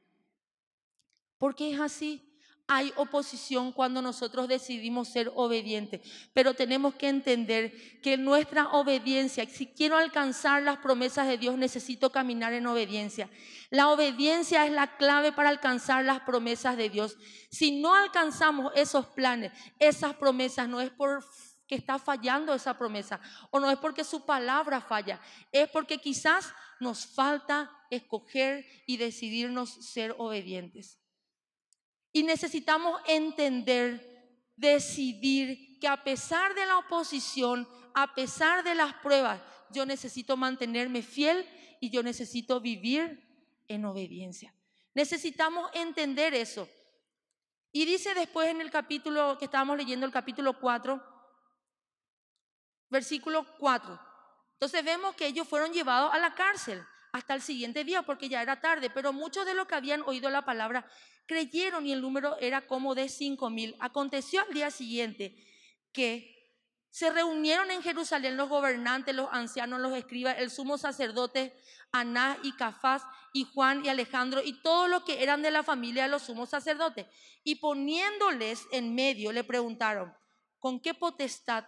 Porque 1.38 1.74
es 1.74 1.79
así. 1.79 2.31
Hay 2.67 2.91
oposición 2.95 3.72
cuando 3.72 4.01
nosotros 4.01 4.48
decidimos 4.48 5.10
ser 5.10 5.31
obedientes, 5.36 6.01
pero 6.34 6.55
tenemos 6.55 6.95
que 6.95 7.10
entender 7.10 8.01
que 8.01 8.17
nuestra 8.17 8.69
obediencia, 8.69 9.45
si 9.45 9.67
quiero 9.67 9.98
alcanzar 9.98 10.63
las 10.63 10.79
promesas 10.79 11.27
de 11.27 11.38
Dios, 11.38 11.60
necesito 11.60 12.12
caminar 12.12 12.53
en 12.53 12.65
obediencia. 12.65 13.29
La 13.69 13.89
obediencia 13.89 14.65
es 14.65 14.72
la 14.72 14.98
clave 14.98 15.31
para 15.31 15.50
alcanzar 15.50 16.05
las 16.05 16.22
promesas 16.22 16.75
de 16.75 16.89
Dios. 16.89 17.17
Si 17.51 17.79
no 17.79 17.93
alcanzamos 17.93 18.72
esos 18.75 19.05
planes, 19.07 19.51
esas 19.77 20.15
promesas, 20.15 20.67
no 20.67 20.81
es 20.81 20.89
por 20.89 21.24
que 21.67 21.75
está 21.75 21.98
fallando 21.98 22.53
esa 22.53 22.77
promesa 22.77 23.19
o 23.50 23.60
no 23.60 23.69
es 23.69 23.77
porque 23.77 24.03
su 24.03 24.25
palabra 24.25 24.81
falla, 24.81 25.19
es 25.51 25.69
porque 25.69 25.98
quizás 25.98 26.53
nos 26.79 27.05
falta 27.05 27.72
escoger 27.89 28.65
y 28.86 28.98
decidirnos 28.98 29.70
ser 29.70 30.15
obedientes. 30.17 31.00
Y 32.12 32.24
necesitamos 32.24 33.01
entender, 33.08 34.41
decidir 34.55 35.79
que 35.79 35.88
a 35.88 36.03
pesar 36.03 36.55
de 36.55 36.65
la 36.65 36.77
oposición, 36.77 37.67
a 37.94 38.13
pesar 38.15 38.63
de 38.63 38.75
las 38.75 38.94
pruebas, 38.96 39.41
yo 39.72 39.86
necesito 39.86 40.38
mantenerme 40.38 41.01
fiel 41.01 41.46
y 41.82 41.89
yo 41.89 42.03
necesito 42.03 42.62
vivir 42.62 43.22
en 43.67 43.86
obediencia. 43.86 44.53
Necesitamos 44.94 45.70
entender 45.74 46.34
eso. 46.34 46.70
Y 47.72 47.86
dice 47.86 48.13
después 48.13 48.48
en 48.50 48.62
el 48.62 48.72
capítulo 48.72 49.38
que 49.38 49.46
estábamos 49.46 49.77
leyendo, 49.77 50.05
el 50.05 50.12
capítulo 50.12 50.58
4, 50.60 51.03
versículo 52.89 53.46
4. 53.60 54.00
Entonces 54.65 54.84
vemos 54.84 55.15
que 55.15 55.27
ellos 55.27 55.48
fueron 55.48 55.74
llevados 55.74 56.12
a 56.12 56.17
la 56.17 56.34
cárcel 56.34 56.84
hasta 57.12 57.36
el 57.36 57.43
siguiente 57.43 57.84
día 57.84 58.01
porque 58.01 58.29
ya 58.29 58.41
era 58.41 58.62
tarde, 58.62 58.89
pero 58.89 59.13
muchos 59.13 59.45
de 59.45 59.53
los 59.53 59.67
que 59.67 59.75
habían 59.75 60.01
oído 60.01 60.27
la 60.31 60.43
palabra 60.43 60.88
creyeron 61.27 61.86
y 61.86 61.91
el 61.91 62.01
número 62.01 62.36
era 62.39 62.65
como 62.65 62.95
de 62.95 63.07
cinco 63.07 63.51
mil. 63.51 63.75
Aconteció 63.79 64.41
al 64.41 64.51
día 64.55 64.72
siguiente 64.72 65.36
que 65.91 66.51
se 66.89 67.12
reunieron 67.12 67.69
en 67.69 67.84
Jerusalén 67.84 68.38
los 68.38 68.50
gobernantes, 68.50 69.13
los 69.13 69.29
ancianos, 69.31 69.79
los 69.81 69.95
escribas, 69.95 70.38
el 70.39 70.50
sumo 70.50 70.79
sacerdote 70.79 71.55
Anás 71.91 72.39
y 72.41 72.51
Cafás 72.53 73.03
y 73.34 73.43
Juan 73.43 73.86
y 73.86 73.89
Alejandro 73.89 74.41
y 74.43 74.63
todos 74.63 74.89
los 74.89 75.03
que 75.03 75.22
eran 75.22 75.43
de 75.43 75.51
la 75.51 75.62
familia 75.62 76.05
de 76.05 76.10
los 76.10 76.24
sumos 76.24 76.50
sacerdotes. 76.50 77.05
Y 77.43 77.57
poniéndoles 77.57 78.65
en 78.72 78.95
medio 78.95 79.31
le 79.31 79.43
preguntaron, 79.43 80.12
¿con 80.57 80.79
qué 80.79 80.95
potestad 80.95 81.65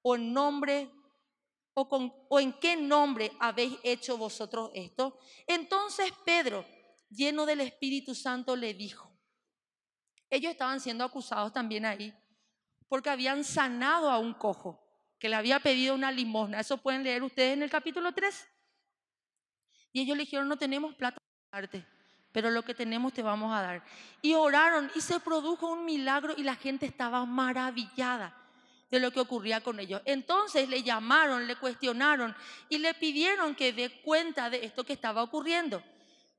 o 0.00 0.16
nombre 0.16 0.90
o, 1.74 1.88
con, 1.88 2.12
o 2.28 2.40
en 2.40 2.52
qué 2.54 2.76
nombre 2.76 3.32
habéis 3.38 3.78
hecho 3.82 4.16
vosotros 4.16 4.70
esto? 4.74 5.18
Entonces 5.46 6.12
Pedro, 6.24 6.64
lleno 7.08 7.46
del 7.46 7.60
Espíritu 7.60 8.14
Santo, 8.14 8.56
le 8.56 8.74
dijo, 8.74 9.10
ellos 10.28 10.52
estaban 10.52 10.80
siendo 10.80 11.04
acusados 11.04 11.52
también 11.52 11.84
ahí 11.84 12.14
porque 12.90 13.08
habían 13.08 13.44
sanado 13.44 14.10
a 14.10 14.18
un 14.18 14.34
cojo 14.34 14.84
que 15.18 15.28
le 15.28 15.36
había 15.36 15.60
pedido 15.60 15.94
una 15.94 16.10
limosna. 16.10 16.58
Eso 16.58 16.78
pueden 16.78 17.04
leer 17.04 17.22
ustedes 17.22 17.52
en 17.52 17.62
el 17.62 17.70
capítulo 17.70 18.12
3. 18.12 18.48
Y 19.92 20.00
ellos 20.00 20.16
le 20.16 20.24
dijeron, 20.24 20.48
no 20.48 20.56
tenemos 20.56 20.94
plata 20.96 21.18
para 21.50 21.62
darte, 21.62 21.86
pero 22.32 22.50
lo 22.50 22.64
que 22.64 22.74
tenemos 22.74 23.12
te 23.12 23.22
vamos 23.22 23.52
a 23.52 23.62
dar. 23.62 23.84
Y 24.22 24.34
oraron 24.34 24.90
y 24.96 25.00
se 25.00 25.20
produjo 25.20 25.68
un 25.68 25.84
milagro 25.84 26.34
y 26.36 26.42
la 26.42 26.56
gente 26.56 26.86
estaba 26.86 27.24
maravillada 27.26 28.36
de 28.90 29.00
lo 29.00 29.10
que 29.10 29.20
ocurría 29.20 29.60
con 29.62 29.80
ellos. 29.80 30.02
Entonces 30.04 30.68
le 30.68 30.82
llamaron, 30.82 31.46
le 31.46 31.56
cuestionaron 31.56 32.34
y 32.68 32.78
le 32.78 32.94
pidieron 32.94 33.54
que 33.54 33.72
dé 33.72 34.02
cuenta 34.02 34.50
de 34.50 34.64
esto 34.64 34.84
que 34.84 34.94
estaba 34.94 35.22
ocurriendo. 35.22 35.82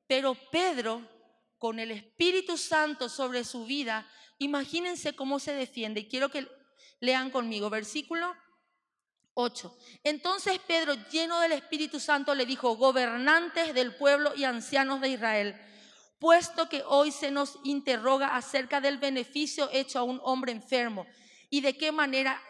Pero 0.07 0.35
Pedro, 0.51 1.01
con 1.57 1.79
el 1.79 1.91
Espíritu 1.91 2.57
Santo 2.57 3.07
sobre 3.07 3.43
su 3.43 3.65
vida, 3.65 4.05
Imagínense 4.41 5.13
cómo 5.13 5.37
se 5.37 5.53
defiende. 5.53 5.99
Y 5.99 6.07
quiero 6.07 6.29
que 6.29 6.47
lean 6.99 7.29
conmigo, 7.29 7.69
versículo 7.69 8.35
8. 9.35 9.77
Entonces 10.03 10.59
Pedro, 10.65 10.95
lleno 11.11 11.39
del 11.41 11.51
Espíritu 11.51 11.99
Santo, 11.99 12.33
le 12.33 12.47
dijo, 12.47 12.75
gobernantes 12.75 13.75
del 13.75 13.93
pueblo 13.93 14.33
y 14.35 14.45
ancianos 14.45 14.99
de 14.99 15.09
Israel, 15.09 15.61
puesto 16.17 16.67
que 16.67 16.81
hoy 16.87 17.11
se 17.11 17.29
nos 17.29 17.59
interroga 17.63 18.35
acerca 18.35 18.81
del 18.81 18.97
beneficio 18.97 19.69
hecho 19.71 19.99
a 19.99 20.03
un 20.03 20.19
hombre 20.23 20.51
enfermo 20.51 21.05
y 21.51 21.61
de 21.61 21.77
qué 21.77 21.91
manera 21.91 22.41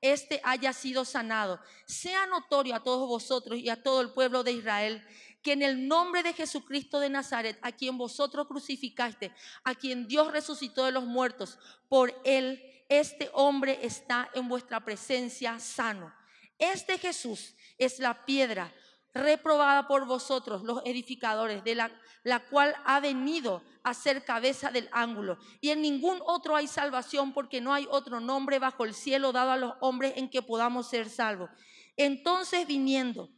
éste 0.00 0.40
haya 0.44 0.72
sido 0.72 1.04
sanado, 1.04 1.60
sea 1.86 2.26
notorio 2.26 2.76
a 2.76 2.84
todos 2.84 3.08
vosotros 3.08 3.58
y 3.58 3.68
a 3.68 3.82
todo 3.82 4.00
el 4.00 4.12
pueblo 4.12 4.44
de 4.44 4.52
Israel 4.52 5.04
que 5.42 5.52
en 5.52 5.62
el 5.62 5.88
nombre 5.88 6.22
de 6.22 6.34
Jesucristo 6.34 7.00
de 7.00 7.08
Nazaret, 7.08 7.58
a 7.62 7.72
quien 7.72 7.96
vosotros 7.96 8.46
crucificaste, 8.46 9.32
a 9.64 9.74
quien 9.74 10.06
Dios 10.06 10.30
resucitó 10.30 10.84
de 10.84 10.92
los 10.92 11.04
muertos, 11.04 11.58
por 11.88 12.14
él 12.24 12.62
este 12.88 13.30
hombre 13.32 13.78
está 13.82 14.30
en 14.34 14.48
vuestra 14.48 14.84
presencia 14.84 15.58
sano. 15.58 16.12
Este 16.58 16.98
Jesús 16.98 17.54
es 17.78 17.98
la 17.98 18.26
piedra 18.26 18.72
reprobada 19.14 19.88
por 19.88 20.06
vosotros, 20.06 20.62
los 20.62 20.82
edificadores, 20.84 21.64
de 21.64 21.74
la, 21.74 21.90
la 22.22 22.40
cual 22.40 22.74
ha 22.84 23.00
venido 23.00 23.62
a 23.82 23.94
ser 23.94 24.24
cabeza 24.24 24.70
del 24.70 24.88
ángulo. 24.92 25.38
Y 25.60 25.70
en 25.70 25.82
ningún 25.82 26.18
otro 26.24 26.56
hay 26.56 26.66
salvación 26.66 27.32
porque 27.32 27.60
no 27.60 27.72
hay 27.72 27.86
otro 27.90 28.20
nombre 28.20 28.58
bajo 28.58 28.84
el 28.84 28.94
cielo 28.94 29.32
dado 29.32 29.52
a 29.52 29.56
los 29.56 29.74
hombres 29.80 30.14
en 30.16 30.30
que 30.30 30.42
podamos 30.42 30.88
ser 30.88 31.08
salvos. 31.08 31.50
Entonces 31.96 32.66
viniendo, 32.66 33.30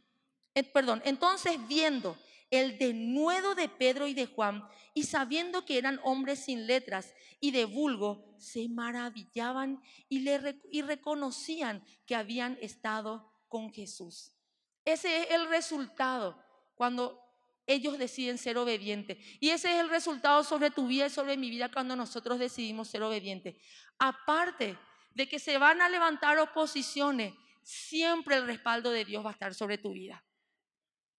perdón, 0.73 1.01
entonces 1.05 1.57
viendo 1.67 2.17
el 2.51 2.77
denuedo 2.77 3.55
de 3.55 3.67
Pedro 3.67 4.07
y 4.07 4.13
de 4.13 4.27
Juan 4.27 4.63
y 4.93 5.03
sabiendo 5.03 5.65
que 5.65 5.77
eran 5.79 5.99
hombres 6.03 6.45
sin 6.45 6.67
letras 6.67 7.13
y 7.39 7.51
de 7.51 7.65
vulgo, 7.65 8.35
se 8.37 8.69
maravillaban 8.69 9.81
y, 10.07 10.19
le, 10.19 10.61
y 10.71 10.83
reconocían 10.83 11.83
que 12.05 12.15
habían 12.15 12.57
estado 12.61 13.31
con 13.47 13.71
Jesús. 13.71 14.32
Ese 14.85 15.23
es 15.23 15.31
el 15.31 15.47
resultado 15.47 16.37
cuando 16.75 17.19
ellos 17.65 17.97
deciden 17.97 18.37
ser 18.37 18.57
obedientes. 18.57 19.17
Y 19.39 19.49
ese 19.49 19.73
es 19.73 19.79
el 19.79 19.89
resultado 19.89 20.43
sobre 20.43 20.71
tu 20.71 20.87
vida 20.87 21.07
y 21.07 21.09
sobre 21.09 21.37
mi 21.37 21.49
vida 21.49 21.71
cuando 21.71 21.95
nosotros 21.95 22.39
decidimos 22.39 22.89
ser 22.89 23.03
obedientes. 23.03 23.55
Aparte 23.97 24.77
de 25.13 25.29
que 25.29 25.39
se 25.39 25.57
van 25.57 25.81
a 25.81 25.89
levantar 25.89 26.37
oposiciones, 26.39 27.33
siempre 27.61 28.35
el 28.35 28.45
respaldo 28.45 28.91
de 28.91 29.05
Dios 29.05 29.23
va 29.23 29.29
a 29.29 29.33
estar 29.33 29.53
sobre 29.53 29.77
tu 29.77 29.93
vida. 29.93 30.23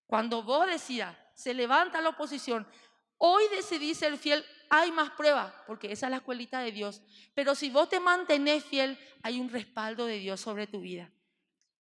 Cuando 0.06 0.42
vos 0.42 0.66
decidas, 0.66 1.16
se 1.34 1.54
levanta 1.54 2.00
la 2.00 2.10
oposición, 2.10 2.66
hoy 3.18 3.44
decidí 3.50 3.94
ser 3.94 4.16
fiel, 4.18 4.44
hay 4.68 4.92
más 4.92 5.10
pruebas, 5.10 5.52
porque 5.66 5.90
esa 5.90 6.06
es 6.06 6.10
la 6.10 6.16
escuelita 6.18 6.60
de 6.60 6.72
Dios. 6.72 7.02
Pero 7.34 7.54
si 7.54 7.70
vos 7.70 7.88
te 7.88 8.00
mantenés 8.00 8.64
fiel, 8.64 8.98
hay 9.22 9.40
un 9.40 9.48
respaldo 9.48 10.06
de 10.06 10.18
Dios 10.18 10.40
sobre 10.40 10.66
tu 10.66 10.80
vida. 10.80 11.10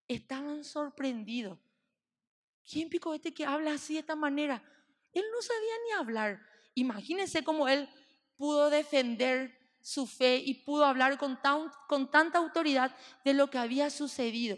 Estaban 0.08 0.64
sorprendidos. 0.64 1.58
¿Quién 2.70 2.88
pico 2.88 3.14
este 3.14 3.34
que 3.34 3.44
habla 3.44 3.72
así 3.72 3.94
de 3.94 4.00
esta 4.00 4.16
manera? 4.16 4.62
Él 5.12 5.24
no 5.32 5.42
sabía 5.42 5.74
ni 5.86 5.92
hablar. 5.92 6.40
Imagínense 6.74 7.44
cómo 7.44 7.68
él 7.68 7.88
pudo 8.36 8.70
defender 8.70 9.56
su 9.80 10.06
fe 10.06 10.36
y 10.44 10.54
pudo 10.64 10.84
hablar 10.84 11.18
con, 11.18 11.38
con 11.88 12.10
tanta 12.10 12.38
autoridad 12.38 12.96
de 13.24 13.34
lo 13.34 13.50
que 13.50 13.58
había 13.58 13.90
sucedido. 13.90 14.56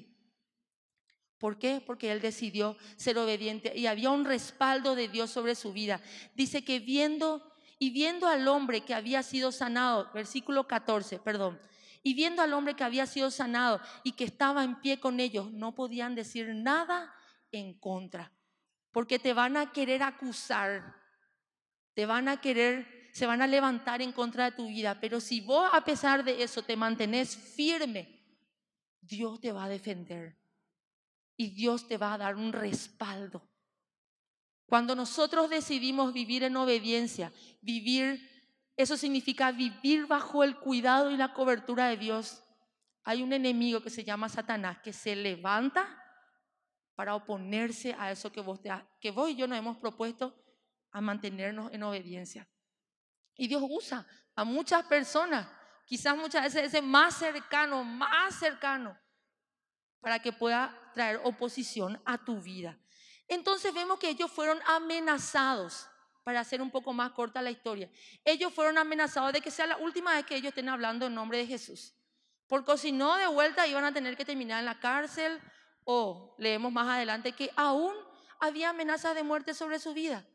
¿Por 1.38 1.58
qué? 1.58 1.82
Porque 1.84 2.12
él 2.12 2.20
decidió 2.20 2.76
ser 2.96 3.18
obediente 3.18 3.76
y 3.76 3.86
había 3.86 4.10
un 4.10 4.24
respaldo 4.24 4.94
de 4.94 5.08
Dios 5.08 5.30
sobre 5.30 5.54
su 5.54 5.72
vida. 5.72 6.00
Dice 6.34 6.64
que 6.64 6.78
viendo 6.78 7.52
y 7.78 7.90
viendo 7.90 8.26
al 8.26 8.48
hombre 8.48 8.82
que 8.82 8.94
había 8.94 9.22
sido 9.22 9.52
sanado, 9.52 10.10
versículo 10.14 10.66
14, 10.66 11.18
perdón, 11.18 11.60
y 12.02 12.14
viendo 12.14 12.40
al 12.40 12.54
hombre 12.54 12.74
que 12.74 12.84
había 12.84 13.04
sido 13.06 13.30
sanado 13.30 13.80
y 14.02 14.12
que 14.12 14.24
estaba 14.24 14.64
en 14.64 14.80
pie 14.80 14.98
con 14.98 15.20
ellos, 15.20 15.52
no 15.52 15.74
podían 15.74 16.14
decir 16.14 16.54
nada 16.54 17.12
en 17.52 17.78
contra, 17.78 18.32
porque 18.92 19.18
te 19.18 19.32
van 19.32 19.56
a 19.56 19.72
querer 19.72 20.02
acusar, 20.02 20.96
te 21.94 22.06
van 22.06 22.28
a 22.28 22.40
querer, 22.40 23.10
se 23.12 23.26
van 23.26 23.42
a 23.42 23.46
levantar 23.46 24.02
en 24.02 24.12
contra 24.12 24.50
de 24.50 24.56
tu 24.56 24.68
vida, 24.68 25.00
pero 25.00 25.20
si 25.20 25.40
vos 25.40 25.70
a 25.72 25.84
pesar 25.84 26.24
de 26.24 26.42
eso 26.42 26.62
te 26.62 26.76
mantenés 26.76 27.36
firme, 27.36 28.16
Dios 29.00 29.40
te 29.40 29.52
va 29.52 29.64
a 29.64 29.68
defender 29.68 30.36
y 31.36 31.50
Dios 31.50 31.86
te 31.86 31.96
va 31.96 32.14
a 32.14 32.18
dar 32.18 32.36
un 32.36 32.52
respaldo. 32.52 33.48
Cuando 34.66 34.96
nosotros 34.96 35.48
decidimos 35.48 36.12
vivir 36.12 36.42
en 36.42 36.56
obediencia, 36.56 37.32
vivir, 37.62 38.20
eso 38.76 38.96
significa 38.96 39.52
vivir 39.52 40.06
bajo 40.06 40.42
el 40.42 40.56
cuidado 40.56 41.10
y 41.10 41.16
la 41.16 41.32
cobertura 41.32 41.88
de 41.88 41.96
Dios. 41.96 42.42
Hay 43.04 43.22
un 43.22 43.32
enemigo 43.32 43.80
que 43.80 43.90
se 43.90 44.04
llama 44.04 44.28
Satanás 44.28 44.78
que 44.82 44.92
se 44.92 45.14
levanta 45.14 46.02
para 46.96 47.14
oponerse 47.14 47.94
a 47.98 48.10
eso 48.10 48.32
que 48.32 48.40
vos, 48.40 48.58
que 49.00 49.10
vos 49.10 49.30
y 49.30 49.36
yo 49.36 49.46
nos 49.46 49.58
hemos 49.58 49.76
propuesto 49.76 50.34
a 50.90 51.00
mantenernos 51.00 51.70
en 51.72 51.82
obediencia. 51.82 52.48
Y 53.36 53.46
Dios 53.46 53.62
usa 53.68 54.06
a 54.34 54.44
muchas 54.44 54.84
personas, 54.86 55.46
quizás 55.84 56.16
muchas 56.16 56.42
veces 56.44 56.64
ese 56.64 56.80
más 56.80 57.14
cercano, 57.14 57.84
más 57.84 58.34
cercano, 58.36 58.98
para 60.00 60.18
que 60.20 60.32
pueda 60.32 60.74
traer 60.94 61.20
oposición 61.22 62.00
a 62.06 62.24
tu 62.24 62.40
vida. 62.40 62.78
Entonces 63.28 63.74
vemos 63.74 63.98
que 63.98 64.08
ellos 64.08 64.30
fueron 64.30 64.58
amenazados, 64.66 65.88
para 66.24 66.40
hacer 66.40 66.60
un 66.60 66.72
poco 66.72 66.92
más 66.92 67.12
corta 67.12 67.40
la 67.40 67.52
historia. 67.52 67.88
Ellos 68.24 68.52
fueron 68.52 68.78
amenazados 68.78 69.32
de 69.32 69.40
que 69.40 69.52
sea 69.52 69.66
la 69.68 69.76
última 69.76 70.12
vez 70.12 70.26
que 70.26 70.34
ellos 70.34 70.48
estén 70.48 70.68
hablando 70.68 71.06
en 71.06 71.14
nombre 71.14 71.38
de 71.38 71.46
Jesús. 71.46 71.94
Porque 72.48 72.76
si 72.78 72.90
no, 72.90 73.14
de 73.16 73.28
vuelta 73.28 73.64
iban 73.68 73.84
a 73.84 73.92
tener 73.92 74.16
que 74.16 74.24
terminar 74.24 74.58
en 74.58 74.64
la 74.64 74.80
cárcel 74.80 75.40
o 75.86 76.34
leemos 76.36 76.72
más 76.72 76.88
adelante 76.88 77.32
que 77.32 77.50
aún 77.56 77.94
había 78.40 78.70
amenazas 78.70 79.14
de 79.14 79.22
muerte 79.22 79.54
sobre 79.54 79.78
su 79.78 79.94
vida. 79.94 80.26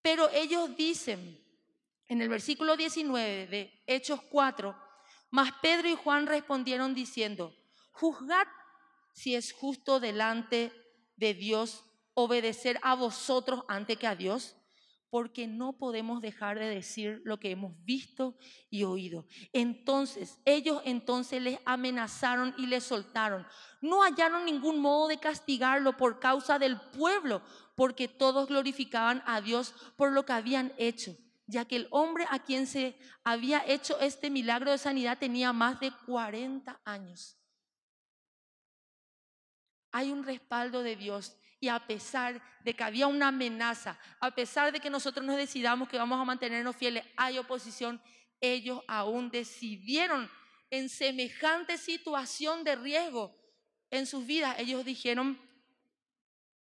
Pero 0.00 0.28
ellos 0.30 0.74
dicen 0.76 1.38
en 2.08 2.20
el 2.22 2.28
versículo 2.28 2.76
19 2.76 3.46
de 3.46 3.82
Hechos 3.86 4.20
4, 4.30 4.74
mas 5.30 5.52
Pedro 5.60 5.88
y 5.88 5.94
Juan 5.94 6.26
respondieron 6.26 6.94
diciendo, 6.94 7.54
juzgad 7.92 8.48
si 9.12 9.34
es 9.34 9.52
justo 9.52 10.00
delante 10.00 10.72
de 11.16 11.34
Dios 11.34 11.84
obedecer 12.14 12.80
a 12.82 12.94
vosotros 12.94 13.62
antes 13.68 13.98
que 13.98 14.06
a 14.06 14.16
Dios? 14.16 14.56
Porque 15.12 15.46
no 15.46 15.74
podemos 15.74 16.22
dejar 16.22 16.58
de 16.58 16.70
decir 16.70 17.20
lo 17.26 17.38
que 17.38 17.50
hemos 17.50 17.74
visto 17.84 18.34
y 18.70 18.84
oído. 18.84 19.26
Entonces, 19.52 20.40
ellos 20.46 20.80
entonces 20.86 21.42
les 21.42 21.58
amenazaron 21.66 22.54
y 22.56 22.66
les 22.66 22.84
soltaron. 22.84 23.46
No 23.82 24.02
hallaron 24.02 24.46
ningún 24.46 24.80
modo 24.80 25.08
de 25.08 25.18
castigarlo 25.18 25.98
por 25.98 26.18
causa 26.18 26.58
del 26.58 26.80
pueblo, 26.80 27.42
porque 27.74 28.08
todos 28.08 28.48
glorificaban 28.48 29.22
a 29.26 29.42
Dios 29.42 29.74
por 29.96 30.12
lo 30.12 30.24
que 30.24 30.32
habían 30.32 30.72
hecho 30.78 31.14
ya 31.48 31.66
que 31.66 31.76
el 31.76 31.88
hombre 31.90 32.24
a 32.30 32.38
quien 32.38 32.66
se 32.66 32.96
había 33.24 33.62
hecho 33.66 34.00
este 34.00 34.30
milagro 34.30 34.70
de 34.70 34.78
sanidad 34.78 35.18
tenía 35.18 35.52
más 35.52 35.80
de 35.80 35.92
40 36.06 36.80
años 36.84 37.36
hay 39.92 40.10
un 40.10 40.24
respaldo 40.24 40.82
de 40.82 40.96
Dios. 40.96 41.36
Y 41.62 41.68
a 41.68 41.78
pesar 41.78 42.42
de 42.64 42.74
que 42.74 42.82
había 42.82 43.06
una 43.06 43.28
amenaza, 43.28 43.96
a 44.18 44.34
pesar 44.34 44.72
de 44.72 44.80
que 44.80 44.90
nosotros 44.90 45.24
nos 45.24 45.36
decidamos 45.36 45.88
que 45.88 45.96
vamos 45.96 46.20
a 46.20 46.24
mantenernos 46.24 46.74
fieles, 46.74 47.04
hay 47.16 47.38
oposición, 47.38 48.02
ellos 48.40 48.80
aún 48.88 49.30
decidieron 49.30 50.28
en 50.70 50.88
semejante 50.88 51.78
situación 51.78 52.64
de 52.64 52.74
riesgo 52.74 53.32
en 53.90 54.06
sus 54.08 54.26
vidas, 54.26 54.58
ellos 54.58 54.84
dijeron, 54.84 55.40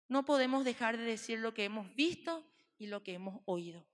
no 0.09 0.25
podemos 0.25 0.65
dejar 0.65 0.97
de 0.97 1.05
decir 1.05 1.41
lo 1.41 1.53
que 1.53 1.65
hemos 1.65 1.95
visto 1.95 2.50
y 2.79 2.87
lo 2.87 3.03
que 3.03 3.12
hemos 3.12 3.43
oído. 3.45 3.87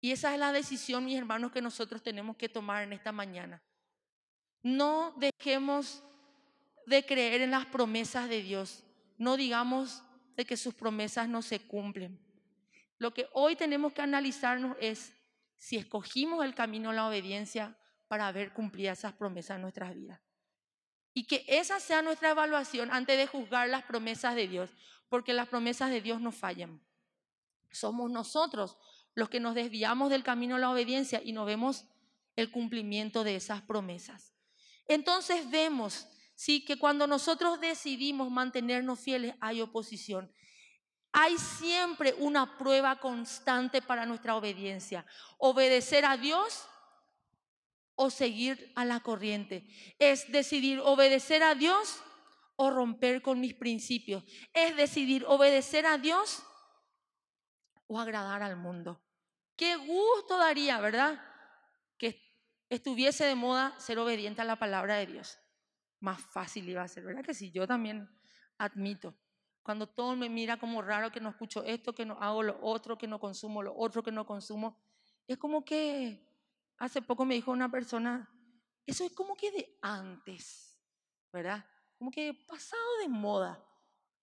Y 0.00 0.12
esa 0.12 0.32
es 0.32 0.38
la 0.38 0.52
decisión, 0.52 1.06
mis 1.06 1.18
hermanos, 1.18 1.50
que 1.50 1.60
nosotros 1.60 2.04
tenemos 2.04 2.36
que 2.36 2.48
tomar 2.48 2.84
en 2.84 2.92
esta 2.92 3.10
mañana. 3.10 3.60
No 4.62 5.12
dejemos 5.16 6.04
de 6.86 7.04
creer 7.04 7.40
en 7.40 7.50
las 7.50 7.66
promesas 7.66 8.28
de 8.28 8.42
Dios. 8.42 8.84
No 9.18 9.36
digamos 9.36 10.02
de 10.36 10.46
que 10.46 10.56
sus 10.56 10.74
promesas 10.74 11.28
no 11.28 11.42
se 11.42 11.60
cumplen. 11.60 12.18
Lo 12.98 13.12
que 13.12 13.28
hoy 13.32 13.56
tenemos 13.56 13.92
que 13.92 14.02
analizarnos 14.02 14.76
es 14.80 15.12
si 15.56 15.76
escogimos 15.76 16.44
el 16.44 16.54
camino 16.54 16.90
de 16.90 16.96
la 16.96 17.08
obediencia 17.08 17.76
para 18.06 18.32
ver 18.32 18.52
cumplidas 18.52 18.98
esas 18.98 19.12
promesas 19.12 19.56
en 19.56 19.62
nuestras 19.62 19.94
vidas. 19.94 20.20
Y 21.12 21.24
que 21.26 21.44
esa 21.48 21.80
sea 21.80 22.00
nuestra 22.00 22.30
evaluación 22.30 22.90
antes 22.92 23.18
de 23.18 23.26
juzgar 23.26 23.68
las 23.68 23.84
promesas 23.84 24.34
de 24.34 24.48
Dios, 24.48 24.70
porque 25.08 25.32
las 25.32 25.48
promesas 25.48 25.90
de 25.90 26.00
Dios 26.00 26.20
no 26.20 26.32
fallan. 26.32 26.80
Somos 27.70 28.10
nosotros 28.10 28.78
los 29.14 29.28
que 29.28 29.40
nos 29.40 29.54
desviamos 29.54 30.10
del 30.10 30.22
camino 30.22 30.54
de 30.54 30.60
la 30.60 30.70
obediencia 30.70 31.20
y 31.22 31.32
no 31.32 31.44
vemos 31.44 31.84
el 32.36 32.50
cumplimiento 32.50 33.24
de 33.24 33.34
esas 33.34 33.62
promesas. 33.62 34.32
Entonces 34.86 35.50
vemos, 35.50 36.06
sí, 36.38 36.64
que 36.64 36.78
cuando 36.78 37.08
nosotros 37.08 37.60
decidimos 37.60 38.30
mantenernos 38.30 39.00
fieles 39.00 39.34
hay 39.40 39.60
oposición. 39.60 40.32
Hay 41.10 41.36
siempre 41.36 42.14
una 42.18 42.56
prueba 42.56 43.00
constante 43.00 43.82
para 43.82 44.06
nuestra 44.06 44.36
obediencia. 44.36 45.04
Obedecer 45.38 46.04
a 46.04 46.16
Dios 46.16 46.68
o 47.96 48.08
seguir 48.08 48.72
a 48.76 48.84
la 48.84 49.00
corriente. 49.00 49.66
Es 49.98 50.30
decidir 50.30 50.78
obedecer 50.78 51.42
a 51.42 51.56
Dios 51.56 52.00
o 52.54 52.70
romper 52.70 53.20
con 53.20 53.40
mis 53.40 53.54
principios. 53.54 54.22
Es 54.52 54.76
decidir 54.76 55.24
obedecer 55.26 55.86
a 55.86 55.98
Dios 55.98 56.44
o 57.88 57.98
agradar 57.98 58.44
al 58.44 58.56
mundo. 58.56 59.02
Qué 59.56 59.74
gusto 59.74 60.38
daría, 60.38 60.78
¿verdad? 60.78 61.20
Que 61.98 62.22
estuviese 62.68 63.24
de 63.24 63.34
moda 63.34 63.74
ser 63.80 63.98
obediente 63.98 64.42
a 64.42 64.44
la 64.44 64.56
palabra 64.56 64.98
de 64.98 65.06
Dios. 65.06 65.36
Más 66.00 66.20
fácil 66.20 66.68
iba 66.68 66.82
a 66.82 66.88
ser, 66.88 67.04
¿verdad? 67.04 67.24
Que 67.24 67.34
si 67.34 67.50
yo 67.50 67.66
también 67.66 68.08
admito. 68.58 69.14
Cuando 69.62 69.86
todo 69.86 70.16
me 70.16 70.28
mira 70.28 70.58
como 70.58 70.80
raro 70.80 71.12
que 71.12 71.20
no 71.20 71.28
escucho 71.28 71.62
esto, 71.64 71.94
que 71.94 72.06
no 72.06 72.14
hago 72.20 72.42
lo 72.42 72.58
otro, 72.62 72.96
que 72.96 73.06
no 73.06 73.20
consumo 73.20 73.62
lo 73.62 73.76
otro, 73.76 74.02
que 74.02 74.12
no 74.12 74.24
consumo, 74.24 74.78
es 75.26 75.36
como 75.36 75.64
que 75.64 76.26
hace 76.78 77.02
poco 77.02 77.24
me 77.24 77.34
dijo 77.34 77.50
una 77.50 77.70
persona, 77.70 78.30
eso 78.86 79.04
es 79.04 79.12
como 79.12 79.36
que 79.36 79.50
de 79.52 79.78
antes, 79.82 80.80
¿verdad? 81.32 81.64
Como 81.98 82.10
que 82.10 82.32
pasado 82.32 82.98
de 83.02 83.08
moda. 83.08 83.62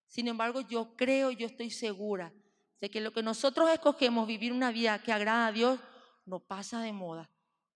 Sin 0.08 0.27
embargo, 0.27 0.62
yo 0.62 0.96
creo, 0.96 1.29
yo 1.29 1.46
estoy 1.46 1.70
segura 1.70 2.34
de 2.82 2.89
que 2.89 3.01
lo 3.01 3.12
que 3.12 3.22
nosotros 3.22 3.70
escogemos, 3.70 4.27
vivir 4.27 4.51
una 4.51 4.72
vida 4.72 5.01
que 5.03 5.12
agrada 5.12 5.48
a 5.48 5.51
Dios, 5.51 5.79
no 6.25 6.39
pasa 6.39 6.82
de 6.82 6.94
moda. 6.94 7.29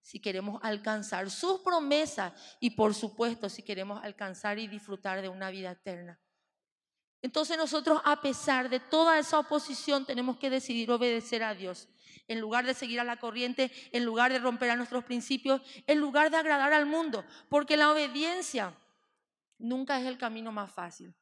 Si 0.09 0.19
queremos 0.19 0.59
alcanzar 0.63 1.29
sus 1.29 1.59
promesas 1.61 2.33
y 2.59 2.71
por 2.71 2.95
supuesto 2.95 3.47
si 3.47 3.61
queremos 3.61 4.03
alcanzar 4.03 4.57
y 4.57 4.67
disfrutar 4.67 5.21
de 5.21 5.29
una 5.29 5.51
vida 5.51 5.69
eterna. 5.69 6.19
Entonces 7.21 7.57
nosotros 7.57 8.01
a 8.03 8.19
pesar 8.19 8.69
de 8.69 8.79
toda 8.79 9.19
esa 9.19 9.37
oposición 9.37 10.07
tenemos 10.07 10.39
que 10.39 10.49
decidir 10.49 10.89
obedecer 10.89 11.43
a 11.43 11.53
Dios. 11.53 11.89
En 12.27 12.39
lugar 12.39 12.65
de 12.65 12.73
seguir 12.73 12.99
a 12.99 13.03
la 13.03 13.17
corriente, 13.17 13.71
en 13.91 14.03
lugar 14.03 14.33
de 14.33 14.39
romper 14.39 14.71
a 14.71 14.75
nuestros 14.75 15.03
principios, 15.03 15.61
en 15.85 15.99
lugar 15.99 16.31
de 16.31 16.37
agradar 16.37 16.73
al 16.73 16.87
mundo. 16.87 17.23
Porque 17.47 17.77
la 17.77 17.91
obediencia 17.91 18.75
nunca 19.59 20.01
es 20.01 20.07
el 20.07 20.17
camino 20.17 20.51
más 20.51 20.71
fácil. 20.71 21.13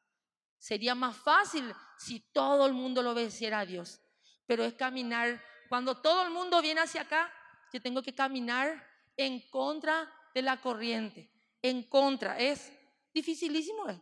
Sería 0.60 0.96
más 0.96 1.18
fácil 1.18 1.74
si 1.98 2.22
todo 2.32 2.66
el 2.66 2.72
mundo 2.72 3.04
lo 3.04 3.12
obedeciera 3.12 3.60
a 3.60 3.66
Dios. 3.66 4.00
Pero 4.46 4.64
es 4.64 4.76
caminar, 4.76 5.44
cuando 5.68 5.98
todo 5.98 6.24
el 6.24 6.30
mundo 6.30 6.62
viene 6.62 6.80
hacia 6.80 7.02
acá, 7.02 7.34
tengo 7.80 8.02
que 8.02 8.14
caminar 8.14 8.84
en 9.16 9.42
contra 9.50 10.12
de 10.34 10.42
la 10.42 10.58
corriente. 10.62 11.30
En 11.62 11.84
contra. 11.84 12.38
Es 12.40 12.72
dificilísimo 13.14 13.90
¿eh? 13.90 14.00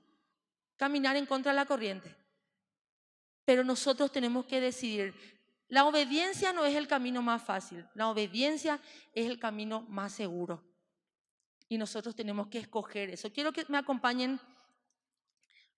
caminar 0.75 1.15
en 1.15 1.25
contra 1.25 1.51
de 1.51 1.55
la 1.55 1.65
corriente. 1.65 2.15
Pero 3.45 3.63
nosotros 3.63 4.11
tenemos 4.11 4.45
que 4.45 4.59
decidir. 4.59 5.13
La 5.67 5.85
obediencia 5.85 6.53
no 6.53 6.65
es 6.65 6.75
el 6.75 6.87
camino 6.87 7.21
más 7.21 7.43
fácil. 7.43 7.85
La 7.93 8.09
obediencia 8.09 8.79
es 9.13 9.27
el 9.27 9.39
camino 9.39 9.81
más 9.81 10.13
seguro. 10.13 10.63
Y 11.67 11.77
nosotros 11.77 12.15
tenemos 12.15 12.47
que 12.47 12.59
escoger 12.59 13.09
eso. 13.09 13.31
Quiero 13.31 13.51
que 13.51 13.65
me 13.67 13.77
acompañen 13.77 14.39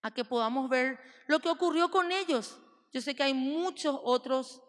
a 0.01 0.11
que 0.11 0.25
podamos 0.25 0.69
ver 0.69 0.99
lo 1.27 1.39
que 1.39 1.49
ocurrió 1.49 1.89
con 1.89 2.11
ellos. 2.11 2.57
Yo 2.91 3.01
sé 3.01 3.15
que 3.15 3.23
hay 3.23 3.33
muchos 3.33 3.99
otros, 4.03 4.61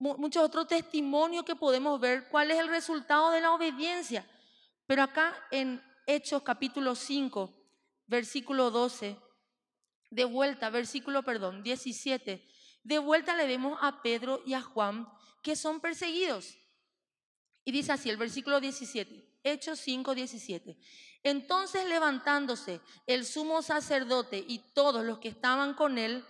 muchos 0.00 0.42
otros 0.42 0.66
testimonios 0.66 1.44
que 1.44 1.54
podemos 1.54 2.00
ver 2.00 2.28
cuál 2.28 2.50
es 2.50 2.58
el 2.58 2.68
resultado 2.68 3.30
de 3.30 3.42
la 3.42 3.52
obediencia. 3.52 4.26
Pero 4.86 5.02
acá 5.02 5.36
en 5.50 5.80
Hechos 6.06 6.42
capítulo 6.42 6.94
5, 6.94 7.54
versículo 8.06 8.70
12, 8.70 9.16
de 10.10 10.24
vuelta, 10.24 10.70
versículo, 10.70 11.22
perdón, 11.22 11.62
17, 11.62 12.44
de 12.82 12.98
vuelta 12.98 13.36
le 13.36 13.46
vemos 13.46 13.78
a 13.82 14.02
Pedro 14.02 14.42
y 14.46 14.54
a 14.54 14.62
Juan 14.62 15.06
que 15.42 15.54
son 15.54 15.80
perseguidos. 15.80 16.56
Y 17.64 17.72
dice 17.72 17.92
así 17.92 18.08
el 18.08 18.16
versículo 18.16 18.58
17, 18.58 19.38
Hechos 19.44 19.78
5, 19.80 20.14
17. 20.14 20.78
Entonces 21.22 21.86
levantándose 21.86 22.80
el 23.06 23.26
sumo 23.26 23.60
sacerdote 23.60 24.42
y 24.48 24.60
todos 24.72 25.04
los 25.04 25.18
que 25.18 25.28
estaban 25.28 25.74
con 25.74 25.98
él, 25.98 26.24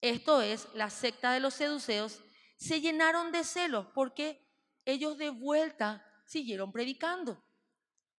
esto 0.00 0.40
es, 0.40 0.68
la 0.72 0.88
secta 0.88 1.32
de 1.32 1.40
los 1.40 1.54
seduceos, 1.54 2.22
se 2.60 2.82
llenaron 2.82 3.32
de 3.32 3.42
celos 3.42 3.86
porque 3.94 4.46
ellos 4.84 5.16
de 5.16 5.30
vuelta 5.30 6.06
siguieron 6.26 6.70
predicando. 6.70 7.42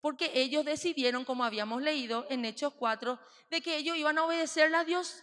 Porque 0.01 0.31
ellos 0.35 0.65
decidieron, 0.65 1.27
como 1.27 1.45
habíamos 1.45 1.83
leído 1.83 2.27
en 2.31 2.47
Hechos 2.47 2.73
4, 2.75 3.21
de 3.51 3.61
que 3.61 3.77
ellos 3.77 3.99
iban 3.99 4.17
a 4.17 4.25
obedecerle 4.25 4.79
a 4.79 4.85
Dios 4.85 5.23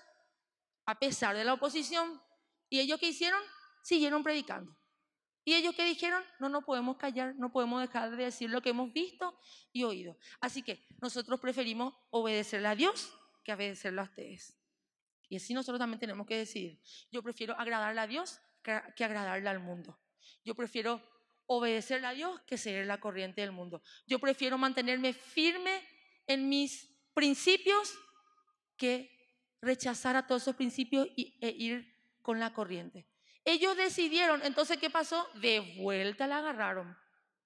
a 0.85 0.99
pesar 0.99 1.35
de 1.35 1.43
la 1.43 1.53
oposición. 1.53 2.21
¿Y 2.69 2.79
ellos 2.79 2.99
qué 2.99 3.07
hicieron? 3.07 3.41
Siguieron 3.81 4.21
predicando. 4.21 4.77
Y 5.43 5.55
ellos 5.55 5.73
que 5.73 5.83
dijeron, 5.83 6.23
no 6.39 6.47
nos 6.49 6.63
podemos 6.63 6.97
callar, 6.97 7.33
no 7.37 7.51
podemos 7.51 7.81
dejar 7.81 8.15
de 8.15 8.25
decir 8.25 8.51
lo 8.51 8.61
que 8.61 8.69
hemos 8.69 8.93
visto 8.93 9.35
y 9.71 9.83
oído. 9.83 10.15
Así 10.41 10.61
que 10.61 10.85
nosotros 11.01 11.39
preferimos 11.39 11.95
obedecerle 12.11 12.67
a 12.67 12.75
Dios 12.75 13.17
que 13.43 13.53
obedecerle 13.53 14.01
a 14.01 14.03
ustedes. 14.03 14.55
Y 15.27 15.37
así 15.37 15.55
nosotros 15.55 15.79
también 15.79 15.99
tenemos 15.99 16.27
que 16.27 16.37
decidir. 16.37 16.79
Yo 17.11 17.23
prefiero 17.23 17.55
agradarle 17.57 18.01
a 18.01 18.07
Dios 18.07 18.39
que 18.95 19.03
agradarle 19.03 19.49
al 19.49 19.59
mundo. 19.59 19.99
Yo 20.43 20.55
prefiero 20.55 21.01
obedecerle 21.45 22.07
a 22.07 22.13
Dios 22.13 22.41
que 22.41 22.57
seguir 22.57 22.85
la 22.85 22.99
corriente 22.99 23.41
del 23.41 23.51
mundo. 23.51 23.81
Yo 24.05 24.19
prefiero 24.19 24.57
mantenerme 24.57 25.13
firme 25.13 25.81
en 26.27 26.49
mis 26.49 26.89
principios 27.13 27.97
que 28.75 29.09
rechazar 29.61 30.15
a 30.15 30.27
todos 30.27 30.43
esos 30.43 30.55
principios 30.55 31.07
e 31.15 31.49
ir 31.57 31.95
con 32.21 32.39
la 32.39 32.53
corriente. 32.53 33.07
Ellos 33.43 33.77
decidieron, 33.77 34.41
entonces, 34.43 34.77
¿qué 34.77 34.89
pasó? 34.89 35.25
De 35.35 35.77
vuelta 35.79 36.27
la 36.27 36.39
agarraron. 36.39 36.97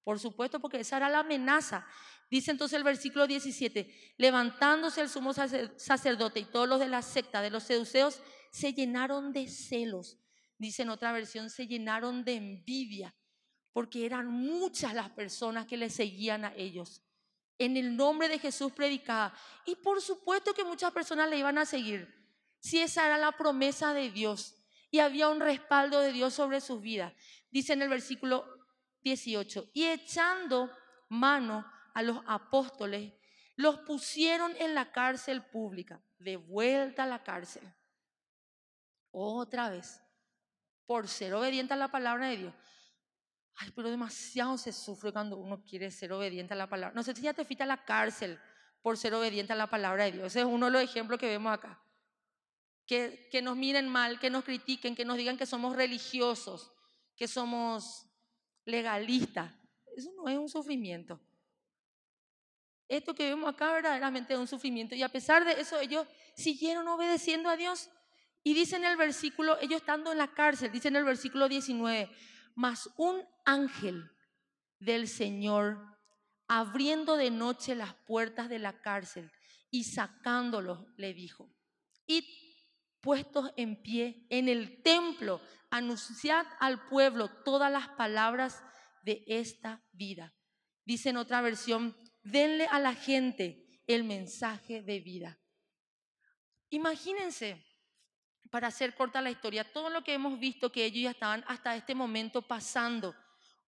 Por 0.02 0.18
supuesto, 0.18 0.58
porque 0.58 0.80
esa 0.80 0.96
era 0.96 1.08
la 1.08 1.20
amenaza. 1.20 1.86
Dice 2.28 2.50
entonces 2.50 2.76
el 2.76 2.82
versículo 2.82 3.26
17, 3.26 4.14
levantándose 4.16 5.00
el 5.00 5.08
sumo 5.08 5.32
sacerdote 5.32 6.40
y 6.40 6.44
todos 6.44 6.68
los 6.68 6.80
de 6.80 6.88
la 6.88 7.02
secta 7.02 7.40
de 7.40 7.50
los 7.50 7.62
seduceos 7.62 8.20
se 8.50 8.72
llenaron 8.72 9.32
de 9.32 9.46
celos. 9.48 10.18
Dice 10.62 10.82
en 10.82 10.90
otra 10.90 11.10
versión, 11.10 11.50
se 11.50 11.66
llenaron 11.66 12.22
de 12.22 12.36
envidia, 12.36 13.12
porque 13.72 14.06
eran 14.06 14.28
muchas 14.28 14.94
las 14.94 15.10
personas 15.10 15.66
que 15.66 15.76
le 15.76 15.90
seguían 15.90 16.44
a 16.44 16.54
ellos. 16.54 17.02
En 17.58 17.76
el 17.76 17.96
nombre 17.96 18.28
de 18.28 18.38
Jesús 18.38 18.70
predicaba. 18.70 19.34
Y 19.66 19.74
por 19.74 20.00
supuesto 20.00 20.54
que 20.54 20.62
muchas 20.62 20.92
personas 20.92 21.28
le 21.28 21.36
iban 21.36 21.58
a 21.58 21.66
seguir, 21.66 22.14
si 22.60 22.78
esa 22.78 23.04
era 23.04 23.18
la 23.18 23.32
promesa 23.32 23.92
de 23.92 24.12
Dios 24.12 24.54
y 24.88 25.00
había 25.00 25.30
un 25.30 25.40
respaldo 25.40 25.98
de 25.98 26.12
Dios 26.12 26.32
sobre 26.32 26.60
sus 26.60 26.80
vidas. 26.80 27.12
Dice 27.50 27.72
en 27.72 27.82
el 27.82 27.88
versículo 27.88 28.46
18, 29.02 29.70
y 29.72 29.86
echando 29.86 30.70
mano 31.08 31.66
a 31.92 32.02
los 32.02 32.20
apóstoles, 32.28 33.12
los 33.56 33.78
pusieron 33.80 34.54
en 34.60 34.76
la 34.76 34.92
cárcel 34.92 35.44
pública, 35.44 36.00
de 36.20 36.36
vuelta 36.36 37.02
a 37.02 37.08
la 37.08 37.24
cárcel. 37.24 37.64
Otra 39.10 39.68
vez, 39.68 40.01
por 40.86 41.08
ser 41.08 41.34
obediente 41.34 41.74
a 41.74 41.76
la 41.76 41.88
palabra 41.88 42.28
de 42.28 42.36
Dios. 42.36 42.54
Ay, 43.56 43.70
pero 43.74 43.90
demasiado 43.90 44.56
se 44.58 44.72
sufre 44.72 45.12
cuando 45.12 45.36
uno 45.36 45.62
quiere 45.62 45.90
ser 45.90 46.12
obediente 46.12 46.54
a 46.54 46.56
la 46.56 46.68
palabra. 46.68 46.94
No 46.94 47.02
sé 47.02 47.14
si 47.14 47.22
ya 47.22 47.34
te 47.34 47.44
fuiste 47.44 47.62
a 47.62 47.66
la 47.66 47.84
cárcel 47.84 48.38
por 48.80 48.96
ser 48.96 49.14
obediente 49.14 49.52
a 49.52 49.56
la 49.56 49.68
palabra 49.68 50.04
de 50.04 50.12
Dios. 50.12 50.26
Ese 50.26 50.40
es 50.40 50.46
uno 50.46 50.66
de 50.66 50.72
los 50.72 50.82
ejemplos 50.82 51.18
que 51.18 51.26
vemos 51.26 51.52
acá 51.52 51.82
que, 52.86 53.40
nos 53.42 53.56
miren 53.56 53.88
mal, 53.88 54.18
que 54.18 54.30
nos 54.30 54.44
critiquen, 54.44 54.94
que 54.94 55.04
nos 55.04 55.16
digan 55.16 55.36
que 55.36 55.46
somos 55.46 55.76
religiosos, 55.76 56.72
que 57.16 57.28
somos 57.28 58.06
legalistas. 58.64 59.52
Eso 59.96 60.12
no 60.16 60.28
es 60.28 60.38
un 60.38 60.48
sufrimiento. 60.48 61.20
esto 62.88 63.14
que 63.14 63.24
vemos 63.26 63.48
acá 63.48 63.72
verdaderamente 63.72 64.34
es 64.34 64.38
un 64.38 64.46
sufrimiento. 64.46 64.94
Y 64.94 65.02
a 65.02 65.08
pesar 65.08 65.44
de 65.46 65.52
eso, 65.52 65.80
ellos 65.80 66.06
siguieron 66.36 66.86
obedeciendo 66.88 67.48
a 67.48 67.56
Dios. 67.56 67.88
Y 68.42 68.54
dice 68.54 68.76
en 68.76 68.84
el 68.84 68.96
versículo, 68.96 69.58
ellos 69.60 69.80
estando 69.80 70.12
en 70.12 70.18
la 70.18 70.34
cárcel, 70.34 70.72
dice 70.72 70.88
en 70.88 70.96
el 70.96 71.04
versículo 71.04 71.48
19, 71.48 72.10
mas 72.54 72.90
un 72.96 73.22
ángel 73.44 74.10
del 74.78 75.08
Señor 75.08 75.78
abriendo 76.48 77.16
de 77.16 77.30
noche 77.30 77.74
las 77.74 77.94
puertas 78.06 78.48
de 78.48 78.58
la 78.58 78.80
cárcel 78.82 79.30
y 79.70 79.84
sacándolos, 79.84 80.84
le 80.96 81.14
dijo, 81.14 81.54
id 82.06 82.24
puestos 83.00 83.50
en 83.56 83.80
pie 83.82 84.26
en 84.30 84.48
el 84.48 84.82
templo, 84.82 85.40
anunciad 85.70 86.46
al 86.60 86.88
pueblo 86.88 87.28
todas 87.44 87.70
las 87.70 87.88
palabras 87.90 88.62
de 89.02 89.24
esta 89.26 89.84
vida. 89.92 90.34
Dice 90.84 91.10
en 91.10 91.16
otra 91.16 91.40
versión, 91.40 91.96
denle 92.22 92.66
a 92.66 92.78
la 92.78 92.94
gente 92.94 93.82
el 93.86 94.04
mensaje 94.04 94.82
de 94.82 95.00
vida. 95.00 95.40
Imagínense, 96.70 97.64
para 98.52 98.68
hacer 98.68 98.94
corta 98.94 99.22
la 99.22 99.30
historia, 99.30 99.64
todo 99.64 99.88
lo 99.88 100.04
que 100.04 100.12
hemos 100.12 100.38
visto 100.38 100.70
que 100.70 100.84
ellos 100.84 101.04
ya 101.04 101.12
estaban 101.12 101.42
hasta 101.48 101.74
este 101.74 101.94
momento 101.94 102.42
pasando 102.42 103.16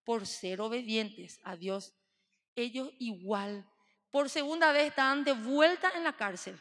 por 0.04 0.26
ser 0.26 0.60
obedientes 0.60 1.40
a 1.42 1.56
Dios, 1.56 1.94
ellos 2.54 2.90
igual, 2.98 3.66
por 4.10 4.28
segunda 4.28 4.72
vez 4.72 4.88
estaban 4.88 5.24
de 5.24 5.32
vuelta 5.32 5.90
en 5.96 6.04
la 6.04 6.12
cárcel. 6.12 6.60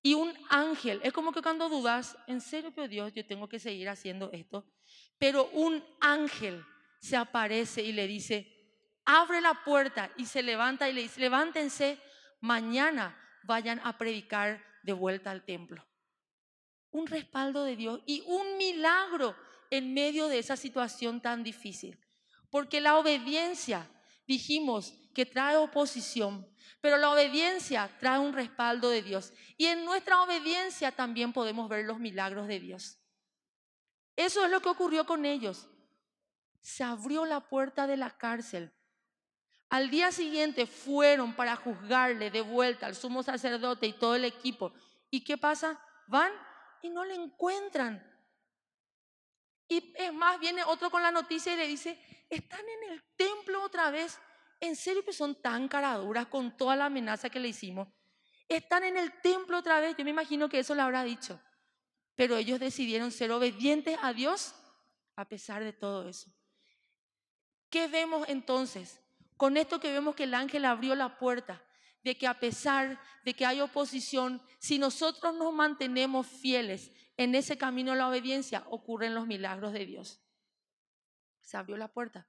Y 0.00 0.14
un 0.14 0.32
ángel, 0.48 1.02
es 1.04 1.12
como 1.12 1.32
que 1.32 1.42
cuando 1.42 1.68
dudas, 1.68 2.16
en 2.28 2.40
serio, 2.40 2.72
pero 2.74 2.88
Dios, 2.88 3.12
yo 3.12 3.26
tengo 3.26 3.46
que 3.46 3.58
seguir 3.58 3.90
haciendo 3.90 4.30
esto. 4.32 4.64
Pero 5.18 5.50
un 5.50 5.84
ángel 6.00 6.64
se 6.98 7.18
aparece 7.18 7.82
y 7.82 7.92
le 7.92 8.06
dice, 8.06 8.50
abre 9.04 9.42
la 9.42 9.62
puerta 9.64 10.10
y 10.16 10.24
se 10.24 10.42
levanta 10.42 10.88
y 10.88 10.94
le 10.94 11.02
dice, 11.02 11.20
levántense, 11.20 11.98
mañana 12.40 13.14
vayan 13.42 13.82
a 13.84 13.98
predicar 13.98 14.64
de 14.82 14.94
vuelta 14.94 15.30
al 15.30 15.44
templo. 15.44 15.86
Un 16.92 17.06
respaldo 17.06 17.64
de 17.64 17.76
Dios 17.76 18.00
y 18.06 18.22
un 18.26 18.56
milagro 18.56 19.34
en 19.70 19.92
medio 19.92 20.28
de 20.28 20.38
esa 20.38 20.56
situación 20.56 21.20
tan 21.20 21.42
difícil. 21.42 21.98
Porque 22.50 22.80
la 22.80 22.96
obediencia, 22.98 23.90
dijimos 24.26 24.94
que 25.14 25.26
trae 25.26 25.56
oposición, 25.56 26.46
pero 26.80 26.96
la 26.96 27.10
obediencia 27.10 27.90
trae 27.98 28.20
un 28.20 28.32
respaldo 28.32 28.88
de 28.90 29.02
Dios. 29.02 29.32
Y 29.56 29.66
en 29.66 29.84
nuestra 29.84 30.22
obediencia 30.22 30.92
también 30.92 31.32
podemos 31.32 31.68
ver 31.68 31.84
los 31.84 31.98
milagros 31.98 32.46
de 32.46 32.60
Dios. 32.60 32.98
Eso 34.14 34.44
es 34.44 34.50
lo 34.50 34.60
que 34.60 34.68
ocurrió 34.68 35.04
con 35.06 35.24
ellos. 35.24 35.68
Se 36.60 36.84
abrió 36.84 37.24
la 37.24 37.40
puerta 37.40 37.86
de 37.86 37.96
la 37.96 38.10
cárcel 38.10 38.72
al 39.72 39.88
día 39.88 40.12
siguiente 40.12 40.66
fueron 40.66 41.32
para 41.32 41.56
juzgarle 41.56 42.30
de 42.30 42.42
vuelta 42.42 42.84
al 42.84 42.94
sumo 42.94 43.22
sacerdote 43.22 43.86
y 43.86 43.94
todo 43.94 44.14
el 44.14 44.26
equipo. 44.26 44.74
¿Y 45.10 45.24
qué 45.24 45.38
pasa? 45.38 45.80
Van 46.06 46.30
y 46.82 46.90
no 46.90 47.04
le 47.04 47.14
encuentran. 47.14 48.08
Y 49.68 49.94
es 49.96 50.12
más, 50.12 50.38
viene 50.38 50.62
otro 50.64 50.90
con 50.90 51.02
la 51.02 51.10
noticia 51.10 51.54
y 51.54 51.56
le 51.56 51.66
dice, 51.66 51.98
están 52.28 52.60
en 52.60 52.92
el 52.92 53.02
templo 53.16 53.62
otra 53.62 53.90
vez. 53.90 54.18
En 54.60 54.76
serio 54.76 55.04
que 55.04 55.12
son 55.12 55.40
tan 55.40 55.66
caraduras 55.66 56.26
con 56.26 56.56
toda 56.56 56.76
la 56.76 56.86
amenaza 56.86 57.30
que 57.30 57.40
le 57.40 57.48
hicimos. 57.48 57.88
Están 58.48 58.84
en 58.84 58.96
el 58.96 59.20
templo 59.20 59.58
otra 59.58 59.80
vez. 59.80 59.96
Yo 59.96 60.04
me 60.04 60.10
imagino 60.10 60.48
que 60.48 60.58
eso 60.58 60.74
le 60.74 60.82
habrá 60.82 61.04
dicho. 61.04 61.40
Pero 62.14 62.36
ellos 62.36 62.60
decidieron 62.60 63.10
ser 63.10 63.32
obedientes 63.32 63.98
a 64.02 64.12
Dios 64.12 64.54
a 65.16 65.24
pesar 65.26 65.64
de 65.64 65.72
todo 65.72 66.08
eso. 66.08 66.30
¿Qué 67.70 67.88
vemos 67.88 68.28
entonces? 68.28 69.00
Con 69.36 69.56
esto 69.56 69.80
que 69.80 69.90
vemos 69.90 70.14
que 70.14 70.24
el 70.24 70.34
ángel 70.34 70.64
abrió 70.64 70.94
la 70.94 71.18
puerta, 71.18 71.64
de 72.02 72.16
que 72.16 72.26
a 72.26 72.38
pesar 72.38 73.00
de 73.24 73.34
que 73.34 73.46
hay 73.46 73.60
oposición, 73.60 74.42
si 74.58 74.78
nosotros 74.78 75.34
nos 75.34 75.52
mantenemos 75.52 76.26
fieles 76.26 76.90
en 77.16 77.34
ese 77.34 77.56
camino 77.56 77.92
de 77.92 77.98
la 77.98 78.08
obediencia, 78.08 78.64
ocurren 78.68 79.14
los 79.14 79.26
milagros 79.26 79.72
de 79.72 79.86
Dios. 79.86 80.20
Se 81.40 81.56
abrió 81.56 81.76
la 81.76 81.88
puerta. 81.88 82.26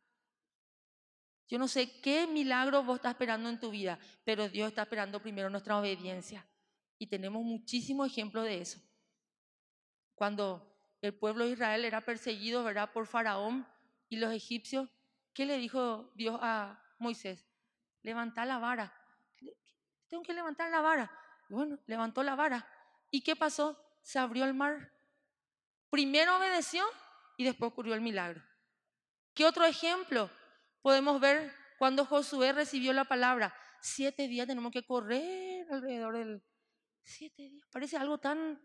Yo 1.48 1.60
no 1.60 1.68
sé 1.68 2.02
qué 2.02 2.28
milagro 2.28 2.84
vos 2.84 2.98
estás 2.98 3.12
esperando 3.12 3.50
en 3.50 3.60
tu 3.60 3.70
vida, 3.70 4.00
pero 4.24 4.50
Dios 4.50 4.70
está 4.70 4.84
esperando 4.84 5.22
primero 5.22 5.50
nuestra 5.50 5.78
obediencia. 5.78 6.48
Y 6.98 7.08
tenemos 7.08 7.44
muchísimos 7.44 8.08
ejemplos 8.08 8.46
de 8.46 8.62
eso. 8.62 8.80
Cuando 10.16 10.76
el 11.02 11.14
pueblo 11.14 11.46
de 11.46 11.52
Israel 11.52 11.86
era 11.86 12.02
perseguido, 12.02 12.64
¿verdad?, 12.64 12.92
por 12.94 13.08
Faraón 13.08 13.68
y 14.10 14.18
los 14.18 14.32
egipcios, 14.34 14.90
¿qué 15.34 15.46
le 15.46 15.58
dijo 15.58 16.12
Dios 16.16 16.40
a, 16.42 16.80
Moisés, 17.04 17.46
levanta 18.02 18.46
la 18.46 18.58
vara. 18.58 18.94
Tengo 20.14 20.22
que 20.22 20.34
levantar 20.36 20.70
la 20.70 20.80
vara. 20.80 21.12
Bueno, 21.50 21.80
levantó 21.88 22.22
la 22.22 22.36
vara. 22.36 22.68
¿Y 23.10 23.24
qué 23.24 23.36
pasó? 23.36 23.76
Se 24.04 24.20
abrió 24.20 24.46
el 24.46 24.54
mar. 24.54 24.94
Primero 25.90 26.38
obedeció 26.38 26.86
y 27.36 27.44
después 27.44 27.72
ocurrió 27.72 27.96
el 27.96 28.02
milagro. 28.02 28.40
¿Qué 29.34 29.44
otro 29.44 29.66
ejemplo 29.66 30.30
podemos 30.84 31.20
ver 31.20 31.52
cuando 31.80 32.06
Josué 32.06 32.54
recibió 32.54 32.94
la 32.94 33.06
palabra? 33.06 33.56
Siete 33.82 34.28
días 34.28 34.46
tenemos 34.46 34.72
que 34.72 34.86
correr 34.86 35.66
alrededor 35.72 36.16
del... 36.16 36.44
Siete 37.02 37.50
días. 37.50 37.68
Parece 37.72 37.98
algo 37.98 38.20
tan... 38.20 38.62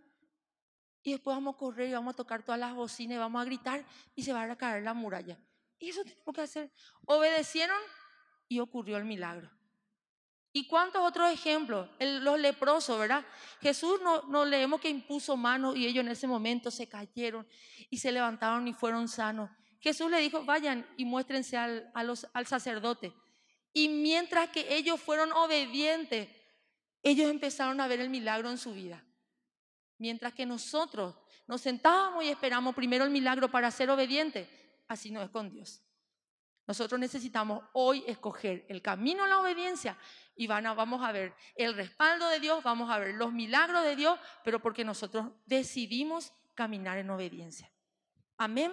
Y 1.02 1.12
después 1.12 1.34
vamos 1.34 1.54
a 1.54 1.58
correr 1.58 1.88
y 1.88 1.94
vamos 1.94 2.12
a 2.12 2.16
tocar 2.18 2.42
todas 2.42 2.60
las 2.60 2.74
bocinas 2.74 3.14
y 3.14 3.18
vamos 3.20 3.40
a 3.40 3.46
gritar 3.46 3.86
y 4.14 4.22
se 4.22 4.34
va 4.34 4.42
a 4.42 4.56
caer 4.58 4.82
la 4.82 4.92
muralla. 4.92 5.38
Y 5.78 5.88
eso 5.88 6.02
tenemos 6.02 6.34
que 6.34 6.42
hacer. 6.42 6.70
Obedecieron 7.06 7.80
y 8.48 8.58
ocurrió 8.58 8.98
el 8.98 9.06
milagro. 9.06 9.57
¿Y 10.58 10.66
cuántos 10.66 11.00
otros 11.06 11.32
ejemplos? 11.32 11.88
los 12.00 12.40
leprosos, 12.40 12.98
¿verdad? 12.98 13.24
Jesús 13.60 14.00
no, 14.02 14.22
no 14.22 14.44
leemos 14.44 14.80
que 14.80 14.88
impuso 14.88 15.36
manos 15.36 15.76
y 15.76 15.86
ellos 15.86 16.04
en 16.04 16.10
ese 16.10 16.26
momento 16.26 16.72
se 16.72 16.88
cayeron 16.88 17.46
y 17.88 17.98
se 17.98 18.10
levantaron 18.10 18.66
y 18.66 18.72
fueron 18.72 19.06
sanos. 19.06 19.48
Jesús 19.78 20.10
le 20.10 20.18
dijo, 20.18 20.44
vayan 20.44 20.84
y 20.96 21.04
muéstrense 21.04 21.56
al, 21.56 21.92
al 21.94 22.46
sacerdote. 22.48 23.12
Y 23.72 23.88
mientras 23.88 24.48
que 24.48 24.74
ellos 24.74 25.00
fueron 25.00 25.30
obedientes, 25.30 26.28
ellos 27.04 27.30
empezaron 27.30 27.80
a 27.80 27.86
ver 27.86 28.00
el 28.00 28.10
milagro 28.10 28.50
en 28.50 28.58
su 28.58 28.74
vida. 28.74 29.04
Mientras 29.96 30.34
que 30.34 30.44
nosotros 30.44 31.14
nos 31.46 31.60
sentábamos 31.60 32.24
y 32.24 32.30
esperamos 32.30 32.74
primero 32.74 33.04
el 33.04 33.12
milagro 33.12 33.48
para 33.48 33.70
ser 33.70 33.90
obedientes, 33.90 34.48
así 34.88 35.12
no 35.12 35.22
es 35.22 35.30
con 35.30 35.50
Dios. 35.50 35.84
Nosotros 36.68 37.00
necesitamos 37.00 37.64
hoy 37.72 38.04
escoger 38.06 38.66
el 38.68 38.82
camino 38.82 39.24
a 39.24 39.28
la 39.28 39.40
obediencia 39.40 39.96
y 40.38 40.46
vamos 40.46 41.02
a 41.02 41.12
ver 41.12 41.34
el 41.56 41.74
respaldo 41.74 42.28
de 42.28 42.40
Dios, 42.40 42.62
vamos 42.62 42.90
a 42.90 42.98
ver 42.98 43.14
los 43.14 43.32
milagros 43.32 43.84
de 43.84 43.96
Dios, 43.96 44.18
pero 44.44 44.62
porque 44.62 44.84
nosotros 44.84 45.26
decidimos 45.44 46.32
caminar 46.54 46.96
en 46.96 47.10
obediencia. 47.10 47.70
Amén. 48.38 48.72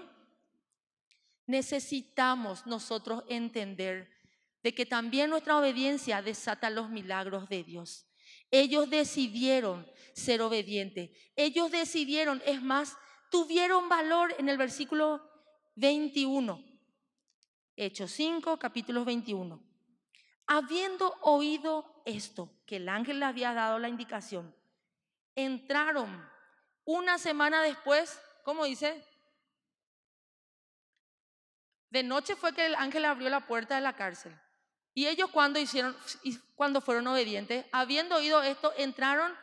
Necesitamos 1.45 2.65
nosotros 2.65 3.23
entender 3.27 4.09
de 4.63 4.73
que 4.73 4.85
también 4.85 5.29
nuestra 5.29 5.57
obediencia 5.57 6.21
desata 6.21 6.69
los 6.69 6.89
milagros 6.89 7.49
de 7.49 7.63
Dios. 7.63 8.07
Ellos 8.49 8.89
decidieron 8.89 9.85
ser 10.13 10.41
obedientes. 10.41 11.09
Ellos 11.35 11.71
decidieron, 11.71 12.41
es 12.45 12.61
más, 12.61 12.95
tuvieron 13.29 13.89
valor 13.89 14.33
en 14.37 14.47
el 14.47 14.57
versículo 14.57 15.21
21 15.75 16.75
Hechos 17.77 18.11
5, 18.11 18.57
capítulo 18.57 19.03
21. 19.03 19.61
Habiendo 20.47 21.15
oído 21.21 22.01
esto, 22.05 22.49
que 22.65 22.77
el 22.77 22.89
ángel 22.89 23.19
le 23.19 23.25
había 23.25 23.53
dado 23.53 23.79
la 23.79 23.89
indicación, 23.89 24.55
entraron 25.35 26.29
una 26.83 27.17
semana 27.17 27.63
después, 27.63 28.21
¿cómo 28.43 28.65
dice? 28.65 29.03
De 31.89 32.03
noche 32.03 32.35
fue 32.35 32.53
que 32.53 32.65
el 32.65 32.75
ángel 32.75 33.05
abrió 33.05 33.29
la 33.29 33.47
puerta 33.47 33.75
de 33.75 33.81
la 33.81 33.95
cárcel. 33.95 34.37
Y 34.93 35.07
ellos 35.07 35.29
cuando 35.31 35.59
hicieron, 35.59 35.95
cuando 36.55 36.79
fueron 36.79 37.07
obedientes, 37.07 37.65
habiendo 37.71 38.15
oído 38.15 38.41
esto, 38.43 38.73
entraron 38.77 39.33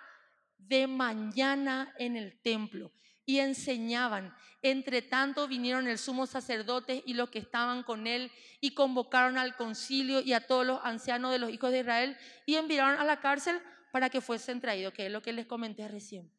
de 0.57 0.87
mañana 0.87 1.93
en 1.99 2.17
el 2.17 2.41
templo 2.41 2.93
y 3.33 3.41
enseñaban. 3.41 4.35
Entre 4.61 5.01
tanto 5.01 5.49
vinieron 5.49 5.89
el 5.89 5.97
sumo 5.97 6.27
sacerdote 6.27 7.03
y 7.07 7.15
los 7.15 7.31
que 7.31 7.39
estaban 7.39 7.83
con 7.83 8.07
él 8.07 8.31
y 8.61 8.75
convocaron 8.75 9.39
al 9.39 9.57
concilio 9.57 10.21
y 10.21 10.35
a 10.35 10.47
todos 10.47 10.67
los 10.67 10.81
ancianos 10.85 11.33
de 11.33 11.39
los 11.39 11.51
hijos 11.51 11.73
de 11.73 11.81
Israel 11.81 12.19
y 12.45 12.57
enviaron 12.57 13.01
a 13.01 13.05
la 13.05 13.21
cárcel 13.21 13.59
para 13.91 14.11
que 14.11 14.21
fuesen 14.21 14.61
traídos, 14.61 14.93
que 14.93 15.07
es 15.07 15.13
lo 15.13 15.23
que 15.23 15.33
les 15.33 15.47
comenté 15.47 15.89
recién. 15.89 16.31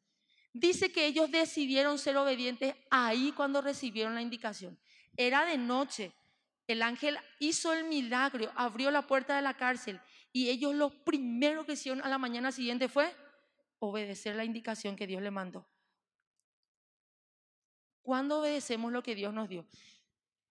Dice 0.54 0.92
que 0.92 1.08
ellos 1.08 1.32
decidieron 1.32 1.98
ser 1.98 2.16
obedientes 2.16 2.76
ahí 2.92 3.34
cuando 3.36 3.60
recibieron 3.60 4.14
la 4.14 4.22
indicación. 4.22 4.78
Era 5.18 5.46
de 5.46 5.58
noche. 5.58 6.12
El 6.68 6.84
ángel 6.84 7.18
hizo 7.40 7.74
el 7.74 7.86
milagro, 7.86 8.52
abrió 8.56 8.92
la 8.92 9.08
puerta 9.08 9.36
de 9.36 9.42
la 9.42 9.56
cárcel 9.56 10.00
y 10.32 10.50
ellos 10.50 10.76
lo 10.76 10.92
primero 11.04 11.66
que 11.66 11.74
hicieron 11.74 12.04
a 12.04 12.08
la 12.08 12.20
mañana 12.20 12.52
siguiente 12.52 12.88
fue 12.88 13.12
obedecer 13.80 14.36
la 14.36 14.46
indicación 14.46 14.96
que 14.96 15.08
Dios 15.08 15.24
le 15.24 15.32
mandó. 15.32 15.73
¿Cuándo 18.04 18.42
obedecemos 18.42 18.92
lo 18.92 19.02
que 19.02 19.16
Dios 19.16 19.34
nos 19.34 19.50
dio? 19.50 19.66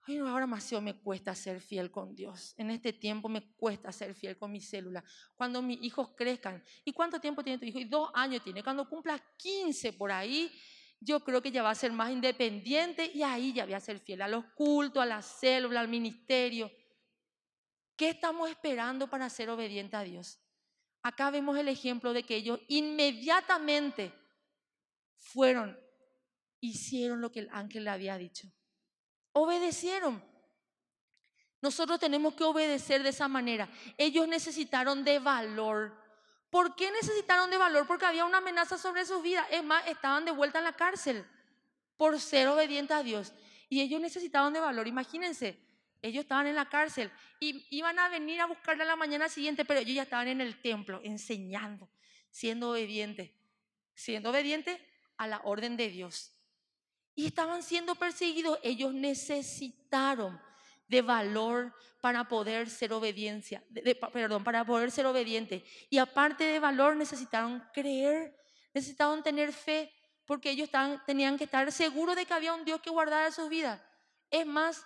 Ay, 0.05 0.17
no, 0.17 0.27
ahora 0.27 0.49
más 0.49 0.73
me 0.83 0.99
cuesta 0.99 1.33
ser 1.35 1.61
fiel 1.61 1.93
con 1.93 2.17
Dios. 2.17 2.55
En 2.57 2.71
este 2.71 2.93
tiempo 2.93 3.29
me 3.29 3.55
cuesta 3.55 3.93
ser 3.93 4.15
fiel 4.15 4.37
con 4.37 4.51
mi 4.51 4.61
célula. 4.61 5.05
Cuando 5.37 5.63
mis 5.63 5.81
hijos 5.83 6.11
crezcan. 6.17 6.65
¿Y 6.85 6.93
cuánto 6.93 7.21
tiempo 7.21 7.45
tiene 7.45 7.59
tu 7.59 7.67
hijo? 7.67 7.79
Y 7.79 7.85
dos 7.85 8.11
años 8.15 8.43
tiene. 8.43 8.65
Cuando 8.65 8.89
cumpla 8.89 9.23
15 9.37 9.93
por 9.93 10.11
ahí, 10.11 10.51
yo 10.99 11.21
creo 11.21 11.41
que 11.41 11.53
ya 11.53 11.63
va 11.63 11.71
a 11.71 11.75
ser 11.75 11.93
más 11.93 12.11
independiente 12.11 13.13
y 13.15 13.23
ahí 13.23 13.53
ya 13.53 13.65
voy 13.65 13.75
a 13.75 13.81
ser 13.81 14.01
fiel 14.01 14.23
a 14.23 14.29
los 14.29 14.45
cultos, 14.55 15.03
a 15.03 15.07
la 15.07 15.23
célula, 15.23 15.81
al 15.81 15.89
ministerio. 15.89 16.71
¿Qué 17.95 18.11
estamos 18.11 18.51
esperando 18.51 19.09
para 19.09 19.29
ser 19.29 19.51
obediente 19.51 19.97
a 19.97 20.03
Dios? 20.03 20.41
Acá 21.03 21.31
vemos 21.31 21.57
el 21.59 21.69
ejemplo 21.69 22.13
de 22.13 22.23
que 22.23 22.37
ellos 22.37 22.61
inmediatamente 22.69 24.13
fueron, 25.17 25.79
hicieron 26.63 27.21
lo 27.21 27.31
que 27.33 27.41
el 27.41 27.49
ángel 27.53 27.85
le 27.85 27.91
había 27.91 28.17
dicho. 28.17 28.49
Obedecieron. 29.33 30.23
Nosotros 31.61 31.99
tenemos 31.99 32.35
que 32.35 32.45
obedecer 32.45 33.03
de 33.03 33.11
esa 33.11 33.29
manera. 33.29 33.69
Ellos 33.99 34.27
necesitaron 34.29 35.05
de 35.05 35.19
valor. 35.19 36.01
¿Por 36.51 36.75
qué 36.77 36.91
necesitaron 36.93 37.51
de 37.51 37.59
valor? 37.59 37.87
Porque 37.87 38.07
había 38.07 38.25
una 38.25 38.39
amenaza 38.39 38.79
sobre 38.79 39.05
sus 39.05 39.23
vidas. 39.23 39.47
Es 39.51 39.63
más, 39.63 39.87
estaban 39.89 40.25
de 40.25 40.31
vuelta 40.31 40.59
en 40.59 40.65
la 40.65 40.73
cárcel 40.73 41.27
por 41.97 42.19
ser 42.21 42.49
obedientes 42.49 42.97
a 42.97 43.03
Dios. 43.03 43.33
Y 43.69 43.81
ellos 43.81 44.01
necesitaban 44.01 44.53
de 44.53 44.61
valor. 44.61 44.87
Imagínense, 44.87 45.59
ellos 46.01 46.23
estaban 46.23 46.47
en 46.47 46.55
la 46.55 46.69
cárcel 46.69 47.11
y 47.41 47.67
iban 47.71 47.99
a 47.99 48.09
venir 48.09 48.41
a 48.41 48.47
buscarla 48.47 48.85
la 48.85 48.97
mañana 48.97 49.29
siguiente, 49.29 49.65
pero 49.65 49.81
ellos 49.81 49.95
ya 49.95 50.03
estaban 50.03 50.29
en 50.29 50.41
el 50.41 50.61
templo 50.61 51.01
enseñando, 51.03 51.89
siendo 52.31 52.71
obedientes, 52.71 53.31
siendo 53.95 54.31
obedientes 54.31 54.81
a 55.17 55.27
la 55.27 55.41
orden 55.45 55.77
de 55.77 55.89
Dios. 55.89 56.33
Y 57.15 57.27
estaban 57.27 57.63
siendo 57.63 57.95
perseguidos. 57.95 58.59
Ellos 58.63 58.93
necesitaron 58.95 60.41
de 60.89 61.03
valor 61.03 61.75
para 62.01 62.27
poder 62.27 62.69
ser 62.69 62.93
obediencia, 62.93 63.63
perdón, 64.13 64.43
para 64.43 64.65
poder 64.65 64.91
ser 64.91 65.07
obedientes. 65.07 65.63
Y 65.89 65.99
aparte 65.99 66.45
de 66.45 66.59
valor 66.59 66.97
necesitaron 66.97 67.63
creer, 67.73 68.37
necesitaban 68.75 69.23
tener 69.23 69.53
fe, 69.53 69.93
porque 70.27 70.51
ellos 70.51 70.69
tenían 71.07 71.39
que 71.39 71.45
estar 71.45 71.71
seguros 71.71 72.17
de 72.17 72.27
que 72.27 72.35
había 72.35 72.55
un 72.55 72.65
Dios 72.65 72.81
que 72.81 72.91
guardara 72.91 73.31
sus 73.31 73.49
vidas. 73.49 73.81
Es 74.31 74.47
más, 74.47 74.85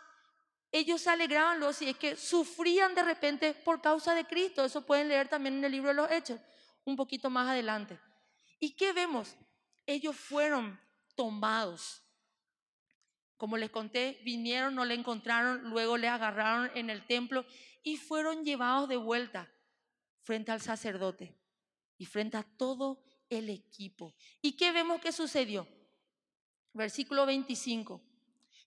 ellos 0.73 1.01
se 1.01 1.11
alegraban 1.11 1.61
y 1.81 1.89
es 1.89 1.97
que 1.97 2.17
sufrían 2.17 2.95
de 2.95 3.03
repente 3.03 3.55
por 3.55 3.81
causa 3.81 4.15
de 4.15 4.27
Cristo. 4.27 4.65
Eso 4.65 4.85
pueden 4.85 5.09
leer 5.09 5.29
también 5.29 5.57
en 5.57 5.65
el 5.65 5.73
libro 5.73 5.89
de 5.89 5.95
los 5.95 6.11
Hechos, 6.11 6.39
un 6.85 6.97
poquito 6.97 7.31
más 7.31 7.49
adelante. 7.49 7.99
¿Y 8.61 8.77
qué 8.77 8.93
vemos? 8.93 9.35
Ellos 9.87 10.17
fueron 10.17 10.79
tomados. 11.15 12.03
Como 13.37 13.57
les 13.57 13.71
conté, 13.71 14.21
vinieron, 14.25 14.75
no 14.75 14.85
le 14.85 14.95
encontraron, 14.95 15.69
luego 15.69 15.97
le 15.97 16.09
agarraron 16.09 16.71
en 16.75 16.89
el 16.91 17.07
templo 17.07 17.45
y 17.83 17.97
fueron 17.97 18.45
llevados 18.45 18.89
de 18.89 18.97
vuelta 18.97 19.51
frente 20.23 20.53
al 20.53 20.61
sacerdote 20.61 21.37
y 21.99 22.07
frente 22.07 22.37
a 22.37 22.43
todo 22.43 23.03
el 23.29 23.51
equipo. 23.51 24.15
¿Y 24.41 24.53
qué 24.57 24.73
vemos 24.73 25.01
que 25.01 25.13
sucedió? 25.13 25.69
Versículo 26.73 27.27
25. 27.27 28.03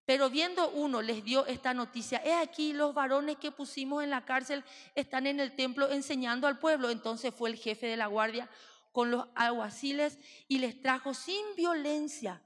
Pero 0.06 0.30
viendo 0.30 0.70
uno 0.72 1.02
les 1.02 1.24
dio 1.24 1.46
esta 1.46 1.74
noticia, 1.74 2.22
he 2.26 2.34
aquí 2.34 2.74
los 2.74 2.94
varones 2.94 3.38
que 3.38 3.52
pusimos 3.52 4.04
en 4.04 4.10
la 4.10 4.26
cárcel 4.26 4.64
están 4.96 5.28
en 5.28 5.40
el 5.40 5.56
templo 5.56 5.90
enseñando 5.92 6.48
al 6.48 6.58
pueblo. 6.58 6.90
Entonces 6.90 7.34
fue 7.34 7.50
el 7.50 7.58
jefe 7.58 7.88
de 7.88 7.98
la 7.98 8.08
guardia 8.08 8.50
con 8.92 9.12
los 9.12 9.28
alguaciles 9.36 10.18
y 10.48 10.60
les 10.60 10.82
trajo 10.82 11.14
sin 11.14 11.44
violencia 11.56 12.42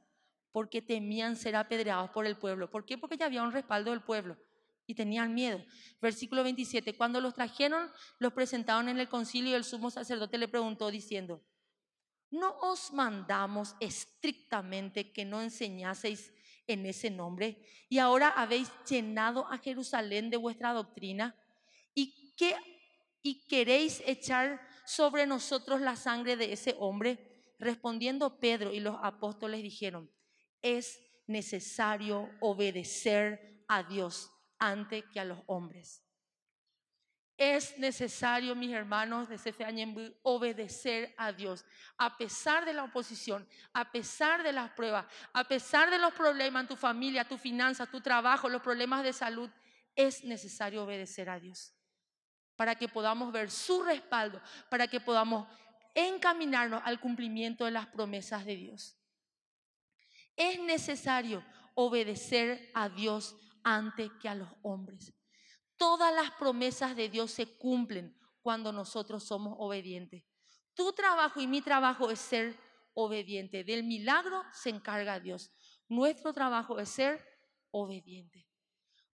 porque 0.54 0.82
temían 0.82 1.36
ser 1.36 1.58
apedreados 1.58 2.12
por 2.12 2.26
el 2.26 2.38
pueblo. 2.38 2.70
¿Por 2.70 2.86
qué? 2.86 2.98
Porque 2.98 3.18
ya 3.18 3.26
había 3.26 3.44
un 3.44 3.52
respaldo 3.52 3.92
del 3.92 4.02
pueblo 4.02 4.38
y 4.86 4.96
tenían 4.96 5.34
miedo. 5.34 5.62
Versículo 6.02 6.44
27, 6.44 6.96
cuando 6.96 7.20
los 7.20 7.34
trajeron, 7.34 7.92
los 8.20 8.32
presentaron 8.32 8.88
en 8.88 9.00
el 9.00 9.10
concilio 9.10 9.52
y 9.52 9.56
el 9.56 9.64
sumo 9.64 9.90
sacerdote 9.90 10.38
le 10.38 10.48
preguntó 10.48 10.92
diciendo, 10.92 11.44
¿no 12.30 12.56
os 12.60 12.94
mandamos 12.94 13.76
estrictamente 13.80 15.12
que 15.12 15.26
no 15.26 15.42
enseñaseis 15.42 16.32
en 16.68 16.86
ese 16.86 17.10
nombre 17.10 17.58
y 17.90 17.98
ahora 17.98 18.30
habéis 18.30 18.72
llenado 18.88 19.52
a 19.52 19.58
Jerusalén 19.58 20.30
de 20.30 20.38
vuestra 20.38 20.72
doctrina 20.72 21.36
y 21.94 22.34
que 22.36 22.56
y 23.26 23.46
queréis 23.48 24.04
echar 24.06 24.62
sobre 24.86 25.26
nosotros 25.26 25.82
la 25.82 25.96
sangre 25.96 26.36
de 26.36 26.54
ese 26.54 26.76
hombre? 26.78 27.30
Respondiendo 27.58 28.40
Pedro 28.40 28.74
y 28.74 28.82
los 28.82 28.98
apóstoles 29.02 29.64
dijeron, 29.64 30.12
es 30.64 31.00
necesario 31.28 32.30
obedecer 32.40 33.64
a 33.68 33.84
Dios 33.84 34.32
antes 34.58 35.04
que 35.14 35.20
a 35.20 35.26
los 35.26 35.40
hombres. 35.46 36.04
Es 37.36 37.78
necesario, 37.78 38.56
mis 38.56 38.72
hermanos 38.72 39.28
de 39.28 39.38
CFA 39.38 39.70
obedecer 40.22 41.14
a 41.18 41.32
Dios, 41.32 41.66
a 41.98 42.16
pesar 42.16 42.64
de 42.64 42.74
la 42.74 42.84
oposición, 42.84 43.48
a 43.74 43.92
pesar 43.92 44.44
de 44.44 44.54
las 44.54 44.72
pruebas, 44.72 45.06
a 45.34 45.44
pesar 45.44 45.90
de 45.90 45.98
los 45.98 46.14
problemas 46.14 46.62
en 46.62 46.68
tu 46.70 46.76
familia, 46.76 47.28
tu 47.28 47.38
finanza, 47.38 47.88
tu 47.88 48.02
trabajo, 48.02 48.48
los 48.48 48.62
problemas 48.62 49.04
de 49.04 49.14
salud. 49.14 49.50
Es 49.96 50.24
necesario 50.24 50.84
obedecer 50.84 51.30
a 51.30 51.40
Dios 51.40 51.74
para 52.56 52.76
que 52.76 52.88
podamos 52.88 53.32
ver 53.34 53.50
su 53.50 53.84
respaldo, 53.84 54.42
para 54.70 54.88
que 54.88 55.00
podamos 55.00 55.48
encaminarnos 55.96 56.82
al 56.86 57.00
cumplimiento 57.00 57.66
de 57.66 57.72
las 57.72 57.88
promesas 57.88 58.46
de 58.46 58.56
Dios. 58.56 58.96
Es 60.36 60.60
necesario 60.60 61.44
obedecer 61.76 62.72
a 62.74 62.90
Dios 62.90 63.36
antes 63.64 64.12
que 64.22 64.30
a 64.30 64.36
los 64.36 64.50
hombres. 64.62 65.14
Todas 65.78 66.14
las 66.14 66.32
promesas 66.32 66.96
de 66.96 67.10
Dios 67.10 67.32
se 67.32 67.58
cumplen 67.58 68.18
cuando 68.42 68.72
nosotros 68.72 69.24
somos 69.24 69.56
obedientes. 69.58 70.24
Tu 70.76 70.92
trabajo 70.94 71.40
y 71.40 71.48
mi 71.48 71.62
trabajo 71.62 72.10
es 72.10 72.20
ser 72.20 72.60
obediente. 72.94 73.64
Del 73.64 73.84
milagro 73.84 74.44
se 74.52 74.70
encarga 74.70 75.20
Dios. 75.20 75.52
Nuestro 75.88 76.34
trabajo 76.34 76.80
es 76.80 76.90
ser 76.90 77.24
obediente. 77.72 78.48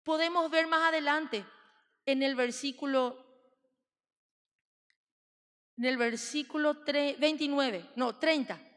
Podemos 0.03 0.49
ver 0.49 0.67
más 0.67 0.89
adelante 0.89 1.45
en 2.05 2.23
el 2.23 2.36
versículo 2.36 3.25
en 5.77 5.86
el 5.86 5.95
versículo 5.95 6.84
29, 6.84 7.91
no, 7.95 8.19
30. 8.19 8.68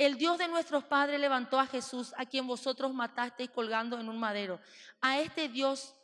El 0.00 0.16
Dios 0.16 0.38
de 0.38 0.48
nuestros 0.48 0.84
padres 0.84 1.20
levantó 1.20 1.60
a 1.60 1.66
Jesús, 1.66 2.14
a 2.16 2.24
quien 2.24 2.46
vosotros 2.46 2.94
matasteis 2.94 3.50
colgando 3.50 4.00
en 4.00 4.08
un 4.08 4.18
madero. 4.18 4.58
A 5.02 5.20
este 5.20 5.50
Dios 5.50 5.94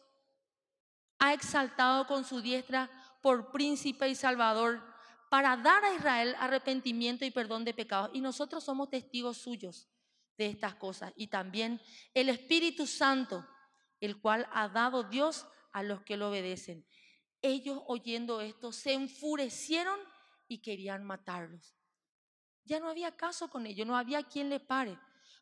ha 1.19 1.33
exaltado 1.33 2.07
con 2.07 2.23
su 2.27 2.43
diestra 2.43 2.91
por 3.23 3.51
príncipe 3.51 4.07
y 4.07 4.15
salvador 4.15 4.85
para 5.31 5.57
dar 5.57 5.83
a 5.83 5.95
Israel 5.95 6.37
arrepentimiento 6.39 7.25
y 7.25 7.31
perdón 7.31 7.65
de 7.65 7.73
pecados. 7.73 8.11
Y 8.13 8.21
nosotros 8.21 8.63
somos 8.65 8.91
testigos 8.91 9.39
suyos 9.39 9.89
de 10.37 10.49
estas 10.49 10.75
cosas. 10.75 11.15
Y 11.17 11.29
también 11.29 11.81
el 12.13 12.29
Espíritu 12.29 12.87
Santo, 12.87 13.49
el 14.01 14.21
cual 14.21 14.47
ha 14.53 14.69
dado 14.69 15.05
Dios 15.05 15.47
a 15.73 15.83
los 15.83 16.03
que 16.03 16.19
lo 16.19 16.29
obedecen. 16.29 16.87
Ellos 17.41 17.81
oyendo 17.87 18.43
esto 18.43 18.73
se 18.73 18.93
enfurecieron 18.93 19.99
y 20.49 20.59
querían 20.59 21.03
matarlos. 21.03 21.75
Ya 22.67 22.79
no 22.81 22.91
había 22.91 23.17
caso 23.17 23.49
con 23.49 23.67
ellos, 23.67 23.87
no 23.87 23.97
había 23.97 24.23
quien 24.23 24.51
le 24.51 24.61
pare. 24.61 24.99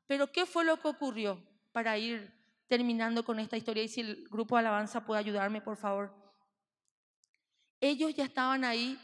Pero 0.06 0.30
¿qué 0.30 0.46
fue 0.46 0.64
lo 0.64 0.78
que 0.78 0.88
ocurrió 0.88 1.42
para 1.72 1.98
ir 1.98 2.32
terminando 2.68 3.24
con 3.24 3.38
esta 3.38 3.56
historia 3.56 3.82
y 3.82 3.88
si 3.88 4.00
el 4.00 4.28
grupo 4.28 4.56
de 4.56 4.60
alabanza 4.60 5.04
puede 5.04 5.20
ayudarme, 5.20 5.60
por 5.60 5.76
favor. 5.76 6.14
Ellos 7.80 8.14
ya 8.14 8.24
estaban 8.24 8.64
ahí 8.64 8.98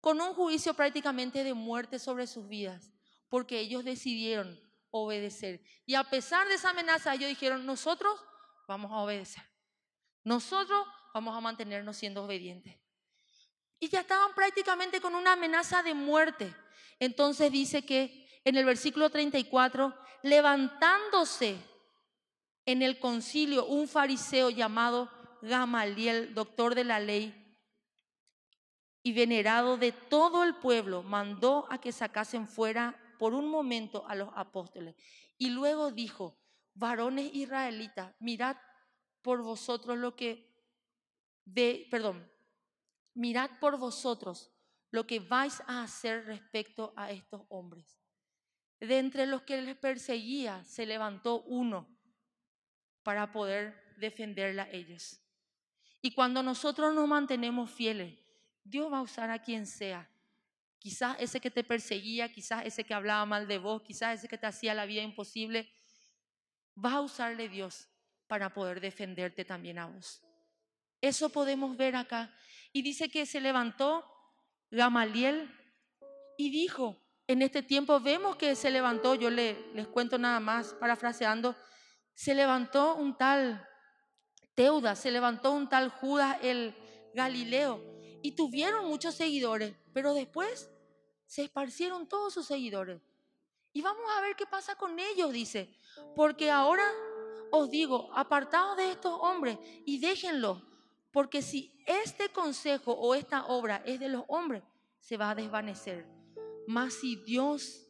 con 0.00 0.20
un 0.20 0.34
juicio 0.34 0.74
prácticamente 0.74 1.44
de 1.44 1.54
muerte 1.54 1.98
sobre 1.98 2.26
sus 2.26 2.48
vidas, 2.48 2.92
porque 3.28 3.58
ellos 3.60 3.84
decidieron 3.84 4.60
obedecer. 4.90 5.62
Y 5.86 5.94
a 5.94 6.04
pesar 6.04 6.46
de 6.48 6.54
esa 6.54 6.70
amenaza, 6.70 7.14
ellos 7.14 7.28
dijeron, 7.28 7.64
nosotros 7.64 8.12
vamos 8.66 8.92
a 8.92 8.96
obedecer. 8.96 9.42
Nosotros 10.24 10.86
vamos 11.14 11.36
a 11.36 11.40
mantenernos 11.40 11.96
siendo 11.96 12.24
obedientes. 12.24 12.77
Y 13.80 13.88
ya 13.88 14.00
estaban 14.00 14.34
prácticamente 14.34 15.00
con 15.00 15.14
una 15.14 15.32
amenaza 15.32 15.82
de 15.82 15.94
muerte. 15.94 16.54
Entonces 16.98 17.52
dice 17.52 17.84
que 17.84 18.28
en 18.44 18.56
el 18.56 18.64
versículo 18.64 19.10
34, 19.10 19.94
levantándose 20.22 21.58
en 22.64 22.82
el 22.82 22.98
concilio 22.98 23.66
un 23.66 23.88
fariseo 23.88 24.50
llamado 24.50 25.10
Gamaliel, 25.42 26.34
doctor 26.34 26.74
de 26.74 26.84
la 26.84 27.00
ley 27.00 27.34
y 29.02 29.12
venerado 29.12 29.76
de 29.76 29.92
todo 29.92 30.44
el 30.44 30.56
pueblo, 30.56 31.02
mandó 31.02 31.66
a 31.70 31.80
que 31.80 31.92
sacasen 31.92 32.48
fuera 32.48 33.00
por 33.18 33.34
un 33.34 33.48
momento 33.48 34.06
a 34.06 34.14
los 34.14 34.30
apóstoles. 34.34 34.96
Y 35.38 35.50
luego 35.50 35.92
dijo, 35.92 36.38
varones 36.74 37.34
israelitas, 37.34 38.14
mirad 38.18 38.56
por 39.22 39.42
vosotros 39.42 39.98
lo 39.98 40.14
que 40.16 40.48
de, 41.44 41.86
perdón, 41.90 42.30
mirad 43.18 43.50
por 43.58 43.76
vosotros 43.78 44.52
lo 44.90 45.06
que 45.06 45.18
vais 45.18 45.60
a 45.66 45.82
hacer 45.82 46.24
respecto 46.24 46.92
a 46.96 47.10
estos 47.10 47.42
hombres. 47.48 47.98
De 48.80 48.98
entre 48.98 49.26
los 49.26 49.42
que 49.42 49.60
les 49.60 49.76
perseguía 49.76 50.64
se 50.64 50.86
levantó 50.86 51.42
uno 51.42 51.88
para 53.02 53.32
poder 53.32 53.74
defenderla 53.96 54.62
a 54.62 54.70
ellos. 54.70 55.20
Y 56.00 56.12
cuando 56.12 56.44
nosotros 56.44 56.94
nos 56.94 57.08
mantenemos 57.08 57.70
fieles, 57.70 58.16
Dios 58.62 58.90
va 58.92 58.98
a 58.98 59.02
usar 59.02 59.30
a 59.30 59.42
quien 59.42 59.66
sea. 59.66 60.08
Quizás 60.78 61.16
ese 61.18 61.40
que 61.40 61.50
te 61.50 61.64
perseguía, 61.64 62.32
quizás 62.32 62.64
ese 62.64 62.84
que 62.84 62.94
hablaba 62.94 63.26
mal 63.26 63.48
de 63.48 63.58
vos, 63.58 63.82
quizás 63.82 64.20
ese 64.20 64.28
que 64.28 64.38
te 64.38 64.46
hacía 64.46 64.74
la 64.74 64.86
vida 64.86 65.02
imposible, 65.02 65.68
va 66.82 66.92
a 66.92 67.00
usarle 67.00 67.48
Dios 67.48 67.88
para 68.28 68.54
poder 68.54 68.80
defenderte 68.80 69.44
también 69.44 69.80
a 69.80 69.86
vos. 69.86 70.22
Eso 71.00 71.30
podemos 71.30 71.76
ver 71.76 71.96
acá. 71.96 72.32
Y 72.72 72.82
dice 72.82 73.08
que 73.08 73.26
se 73.26 73.40
levantó 73.40 74.04
Gamaliel 74.70 75.50
y 76.36 76.50
dijo, 76.50 77.00
en 77.26 77.42
este 77.42 77.62
tiempo 77.62 78.00
vemos 78.00 78.36
que 78.36 78.54
se 78.54 78.70
levantó, 78.70 79.14
yo 79.14 79.30
le, 79.30 79.72
les 79.74 79.86
cuento 79.88 80.18
nada 80.18 80.40
más, 80.40 80.74
parafraseando, 80.74 81.56
se 82.14 82.34
levantó 82.34 82.94
un 82.94 83.16
tal 83.16 83.64
Teuda, 84.54 84.96
se 84.96 85.12
levantó 85.12 85.52
un 85.52 85.68
tal 85.68 85.88
Judas 85.88 86.36
el 86.42 86.74
Galileo 87.14 87.80
y 88.22 88.32
tuvieron 88.32 88.88
muchos 88.88 89.14
seguidores, 89.14 89.74
pero 89.92 90.14
después 90.14 90.68
se 91.26 91.44
esparcieron 91.44 92.08
todos 92.08 92.34
sus 92.34 92.46
seguidores. 92.46 93.00
Y 93.72 93.82
vamos 93.82 94.02
a 94.16 94.20
ver 94.20 94.34
qué 94.34 94.46
pasa 94.46 94.74
con 94.74 94.98
ellos, 94.98 95.32
dice, 95.32 95.72
porque 96.16 96.50
ahora 96.50 96.84
os 97.52 97.70
digo, 97.70 98.10
apartados 98.14 98.76
de 98.76 98.90
estos 98.90 99.16
hombres 99.20 99.58
y 99.86 100.00
déjenlos, 100.00 100.62
porque 101.12 101.42
si 101.42 101.82
este 101.86 102.28
consejo 102.30 102.92
o 102.92 103.14
esta 103.14 103.46
obra 103.46 103.82
es 103.86 104.00
de 104.00 104.08
los 104.08 104.24
hombres, 104.28 104.62
se 105.00 105.16
va 105.16 105.30
a 105.30 105.34
desvanecer. 105.34 106.06
Mas 106.66 106.94
si 106.94 107.16
Dios, 107.16 107.88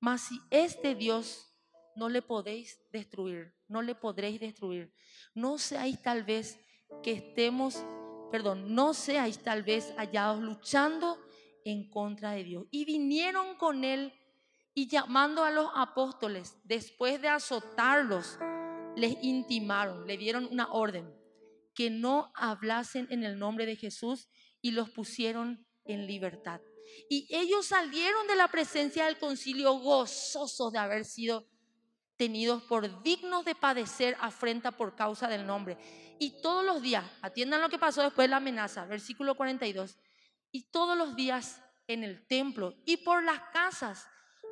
mas 0.00 0.22
si 0.22 0.38
este 0.50 0.94
Dios 0.94 1.50
no 1.96 2.08
le 2.08 2.22
podéis 2.22 2.80
destruir, 2.92 3.54
no 3.68 3.82
le 3.82 3.94
podréis 3.94 4.40
destruir. 4.40 4.92
No 5.34 5.58
seáis 5.58 6.02
tal 6.02 6.22
vez 6.22 6.60
que 7.02 7.12
estemos, 7.12 7.84
perdón, 8.30 8.74
no 8.74 8.94
seáis 8.94 9.38
tal 9.38 9.62
vez 9.62 9.94
hallados 9.96 10.42
luchando 10.42 11.18
en 11.64 11.88
contra 11.88 12.32
de 12.32 12.44
Dios. 12.44 12.66
Y 12.70 12.84
vinieron 12.84 13.56
con 13.56 13.84
él 13.84 14.12
y 14.74 14.88
llamando 14.88 15.44
a 15.44 15.50
los 15.50 15.70
apóstoles, 15.74 16.58
después 16.64 17.22
de 17.22 17.28
azotarlos, 17.28 18.38
les 18.96 19.22
intimaron, 19.22 20.06
le 20.06 20.16
dieron 20.16 20.48
una 20.50 20.72
orden, 20.72 21.12
que 21.74 21.90
no 21.90 22.32
hablasen 22.34 23.06
en 23.10 23.24
el 23.24 23.38
nombre 23.38 23.66
de 23.66 23.76
Jesús 23.76 24.28
y 24.60 24.70
los 24.70 24.90
pusieron 24.90 25.66
en 25.84 26.06
libertad. 26.06 26.60
Y 27.08 27.26
ellos 27.30 27.66
salieron 27.66 28.26
de 28.26 28.36
la 28.36 28.48
presencia 28.48 29.06
del 29.06 29.18
concilio 29.18 29.72
gozosos 29.74 30.72
de 30.72 30.78
haber 30.78 31.04
sido 31.04 31.48
tenidos 32.16 32.62
por 32.62 33.02
dignos 33.02 33.44
de 33.44 33.54
padecer 33.54 34.16
afrenta 34.20 34.70
por 34.70 34.94
causa 34.94 35.28
del 35.28 35.46
nombre. 35.46 35.76
Y 36.18 36.40
todos 36.40 36.64
los 36.64 36.80
días, 36.80 37.04
atiendan 37.22 37.60
lo 37.60 37.68
que 37.68 37.78
pasó 37.78 38.02
después 38.02 38.26
de 38.26 38.30
la 38.30 38.36
amenaza, 38.36 38.86
versículo 38.86 39.34
42, 39.34 39.98
y 40.52 40.70
todos 40.70 40.96
los 40.96 41.16
días 41.16 41.60
en 41.86 42.04
el 42.04 42.26
templo 42.26 42.74
y 42.86 42.98
por 42.98 43.22
las 43.24 43.40
casas 43.52 44.06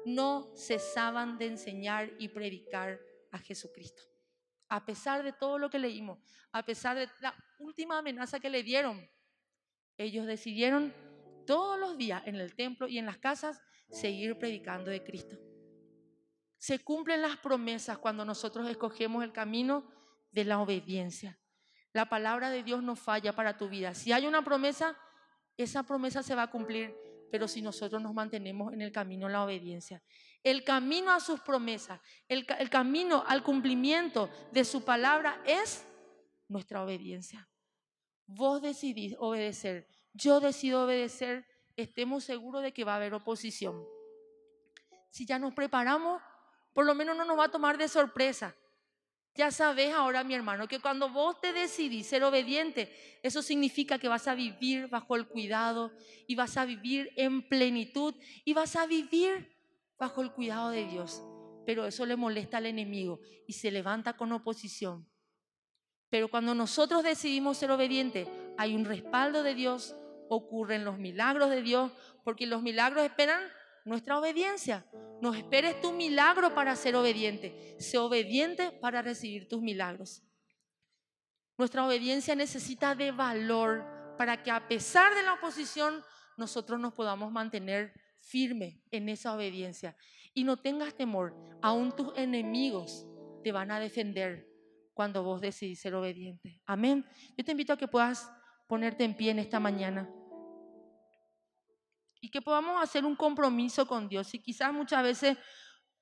no 0.05 0.53
cesaban 0.57 1.39
de 1.39 1.47
enseñar 1.47 2.11
y 2.19 2.29
predicar 2.29 3.01
a 3.31 3.39
Jesucristo. 3.39 4.12
A 4.73 4.87
pesar 4.87 5.23
de 5.23 5.35
todo 5.35 5.59
lo 5.59 5.69
que 5.69 5.79
leímos, 5.79 6.19
a 6.51 6.65
pesar 6.65 6.97
de 6.97 7.07
la 7.21 7.35
última 7.59 7.99
amenaza 7.99 8.41
que 8.41 8.49
le 8.49 8.63
dieron, 8.63 9.07
ellos 9.99 10.27
decidieron 10.27 10.95
todos 11.47 11.79
los 11.79 11.99
días 11.99 12.23
en 12.25 12.37
el 12.37 12.55
templo 12.55 12.89
y 12.89 12.97
en 12.97 13.05
las 13.05 13.19
casas 13.19 13.61
seguir 13.91 14.39
predicando 14.39 14.91
de 14.91 15.05
Cristo. 15.05 15.37
Se 16.57 16.79
cumplen 16.79 17.21
las 17.21 17.37
promesas 17.37 17.99
cuando 17.99 18.25
nosotros 18.25 18.67
escogemos 18.67 19.23
el 19.23 19.31
camino 19.31 19.93
de 20.31 20.47
la 20.47 20.59
obediencia. 20.59 21.39
La 21.93 22.09
palabra 22.09 22.49
de 22.49 22.63
Dios 22.63 22.83
no 22.83 22.97
falla 22.97 23.35
para 23.35 23.59
tu 23.59 23.69
vida. 23.69 23.93
Si 23.93 24.11
hay 24.11 24.27
una 24.27 24.43
promesa, 24.43 24.97
esa 25.59 25.83
promesa 25.83 26.23
se 26.23 26.35
va 26.35 26.45
a 26.45 26.51
cumplir, 26.51 26.97
pero 27.31 27.47
si 27.47 27.61
nosotros 27.61 28.01
nos 28.01 28.15
mantenemos 28.15 28.73
en 28.73 28.81
el 28.81 28.91
camino 28.91 29.27
de 29.27 29.35
la 29.35 29.45
obediencia. 29.45 30.03
El 30.43 30.65
camino 30.65 31.13
a 31.13 31.21
sus 31.21 31.41
promesas, 31.41 32.01
el, 32.29 32.47
camino 32.69 33.25
al 33.27 33.43
cumplimiento 33.43 34.29
de 34.51 34.65
su 34.65 34.85
palabra 34.85 35.41
es 35.47 35.87
nuestra 36.49 36.83
obediencia. 36.83 37.49
Vos 38.27 38.61
decidís 38.61 39.15
obedecer, 39.19 39.87
yo 40.13 40.41
decido 40.41 40.85
obedecer, 40.85 41.47
estemos 41.77 42.25
seguros 42.25 42.63
de 42.63 42.73
que 42.73 42.85
va 42.85 42.95
a 42.95 42.97
haber 42.97 43.15
oposición. 43.15 43.85
Si 45.11 45.27
ya 45.27 45.39
nos 45.39 45.55
preparamos, 45.55 46.21
por 46.73 46.87
lo 46.87 46.95
menos 46.95 47.17
no 47.17 47.25
nos 47.25 47.39
va 47.39 47.45
a 47.45 47.51
tomar 47.51 47.79
de 47.79 47.89
sorpresa. 47.89 48.55
Ya 49.35 49.51
sabes 49.51 49.95
ahora, 49.95 50.25
mi 50.25 50.35
hermano, 50.35 50.69
que 50.69 50.81
cuando 50.81 51.09
vos 51.09 51.41
te 51.41 51.53
decidís 51.55 52.07
ser 52.07 52.23
obediente, 52.23 52.93
eso 53.23 53.41
significa 53.41 53.99
que 53.99 54.09
vas 54.09 54.29
a 54.29 54.35
vivir 54.35 54.89
bajo 54.89 55.17
el 55.17 55.27
cuidado 55.27 55.91
y 56.27 56.35
vas 56.35 56.59
a 56.59 56.67
vivir 56.67 57.11
en 57.17 57.49
plenitud 57.49 58.15
y 58.45 58.53
vas 58.53 58.77
a 58.77 58.87
vivir 58.87 59.51
bajo 60.03 60.21
el 60.21 60.33
cuidado 60.33 60.71
de 60.71 60.85
Dios. 60.85 61.23
Pero 61.65 61.87
eso 61.87 62.05
le 62.05 62.17
molesta 62.17 62.57
al 62.57 62.67
enemigo 62.67 63.21
y 63.47 63.53
se 63.53 63.71
levanta 63.71 64.17
con 64.17 64.33
oposición. 64.33 65.09
Pero 66.11 66.29
cuando 66.29 66.57
nosotros 66.57 67.05
decidimos 67.05 67.57
ser 67.57 67.71
obedientes, 67.71 68.29
hay 68.59 68.75
un 68.75 68.85
respaldo 68.85 69.45
de 69.45 69.55
Dios, 69.55 69.95
ocurren 70.29 70.85
los 70.85 70.99
milagros 70.99 71.51
de 71.51 71.63
Dios, 71.63 71.93
porque 72.25 72.49
los 72.49 72.63
milagros 72.63 73.05
esperan 73.05 73.41
nuestra 73.85 74.19
obediencia. 74.19 74.85
No 75.21 75.35
esperes 75.35 75.81
tu 75.81 75.93
milagro 75.93 76.53
para 76.53 76.75
ser 76.75 76.97
obediente. 76.97 77.77
Sé 77.79 77.97
obediente 77.97 78.73
para 78.73 79.03
recibir 79.03 79.47
tus 79.47 79.63
milagros. 79.63 80.25
Nuestra 81.57 81.87
obediencia 81.87 82.35
necesita 82.35 82.97
de 82.97 83.13
valor 83.13 83.85
para 84.19 84.43
que 84.43 84.51
a 84.51 84.67
pesar 84.67 85.15
de 85.15 85.23
la 85.23 85.35
oposición 85.35 86.03
nosotros 86.37 86.81
nos 86.81 86.93
podamos 86.93 87.31
mantener 87.31 87.95
firmes 88.23 88.81
en 88.91 89.09
esa 89.09 89.35
obediencia. 89.35 89.97
Y 90.33 90.45
no 90.45 90.57
tengas 90.57 90.95
temor, 90.95 91.35
aún 91.61 91.95
tus 91.95 92.17
enemigos 92.17 93.07
te 93.43 93.53
van 93.53 93.71
a 93.71 93.81
defender 93.81 94.49
cuando 94.95 95.23
vos 95.23 95.41
decidís 95.41 95.81
ser 95.81 95.95
obediente. 95.95 96.61
Amén. 96.65 97.05
Yo 97.37 97.45
te 97.45 97.53
invito 97.53 97.73
a 97.73 97.77
que 97.77 97.89
puedas 97.89 98.31
ponerte 98.69 99.05
en 99.05 99.17
pie 99.17 99.31
en 99.31 99.39
esta 99.39 99.61
mañana 99.61 100.09
y 102.21 102.31
que 102.31 102.41
podamos 102.41 102.81
hacer 102.81 103.05
un 103.05 103.17
compromiso 103.17 103.87
con 103.87 104.09
Dios. 104.09 104.33
Y 104.33 104.39
quizás 104.39 104.73
muchas 104.73 105.03
veces 105.03 105.37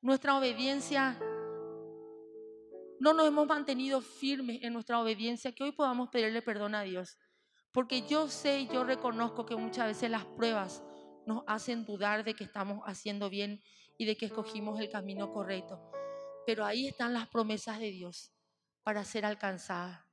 nuestra 0.03 0.37
obediencia, 0.37 1.19
no 3.01 3.15
nos 3.15 3.27
hemos 3.27 3.47
mantenido 3.47 4.03
firmes 4.03 4.63
en 4.63 4.75
nuestra 4.75 5.01
obediencia, 5.01 5.53
que 5.53 5.65
hoy 5.65 5.73
podamos 5.73 6.11
pedirle 6.11 6.43
perdón 6.43 6.75
a 6.75 6.83
Dios. 6.83 7.17
Porque 7.73 8.03
yo 8.07 8.29
sé 8.29 8.61
y 8.61 8.69
yo 8.69 8.85
reconozco 8.85 9.47
que 9.47 9.57
muchas 9.57 9.87
veces 9.87 10.11
las 10.11 10.27
pruebas 10.27 10.85
nos 11.31 11.45
hacen 11.47 11.85
dudar 11.85 12.25
de 12.25 12.35
que 12.35 12.43
estamos 12.43 12.83
haciendo 12.87 13.31
bien 13.31 13.63
y 13.97 14.05
de 14.05 14.17
que 14.17 14.27
escogimos 14.27 14.81
el 14.81 14.91
camino 14.91 15.33
correcto. 15.33 15.81
Pero 16.45 16.65
ahí 16.65 16.89
están 16.89 17.15
las 17.15 17.29
promesas 17.29 17.79
de 17.79 17.93
Dios 17.93 18.33
para 18.83 19.05
ser 19.05 19.25
alcanzadas. 19.25 20.10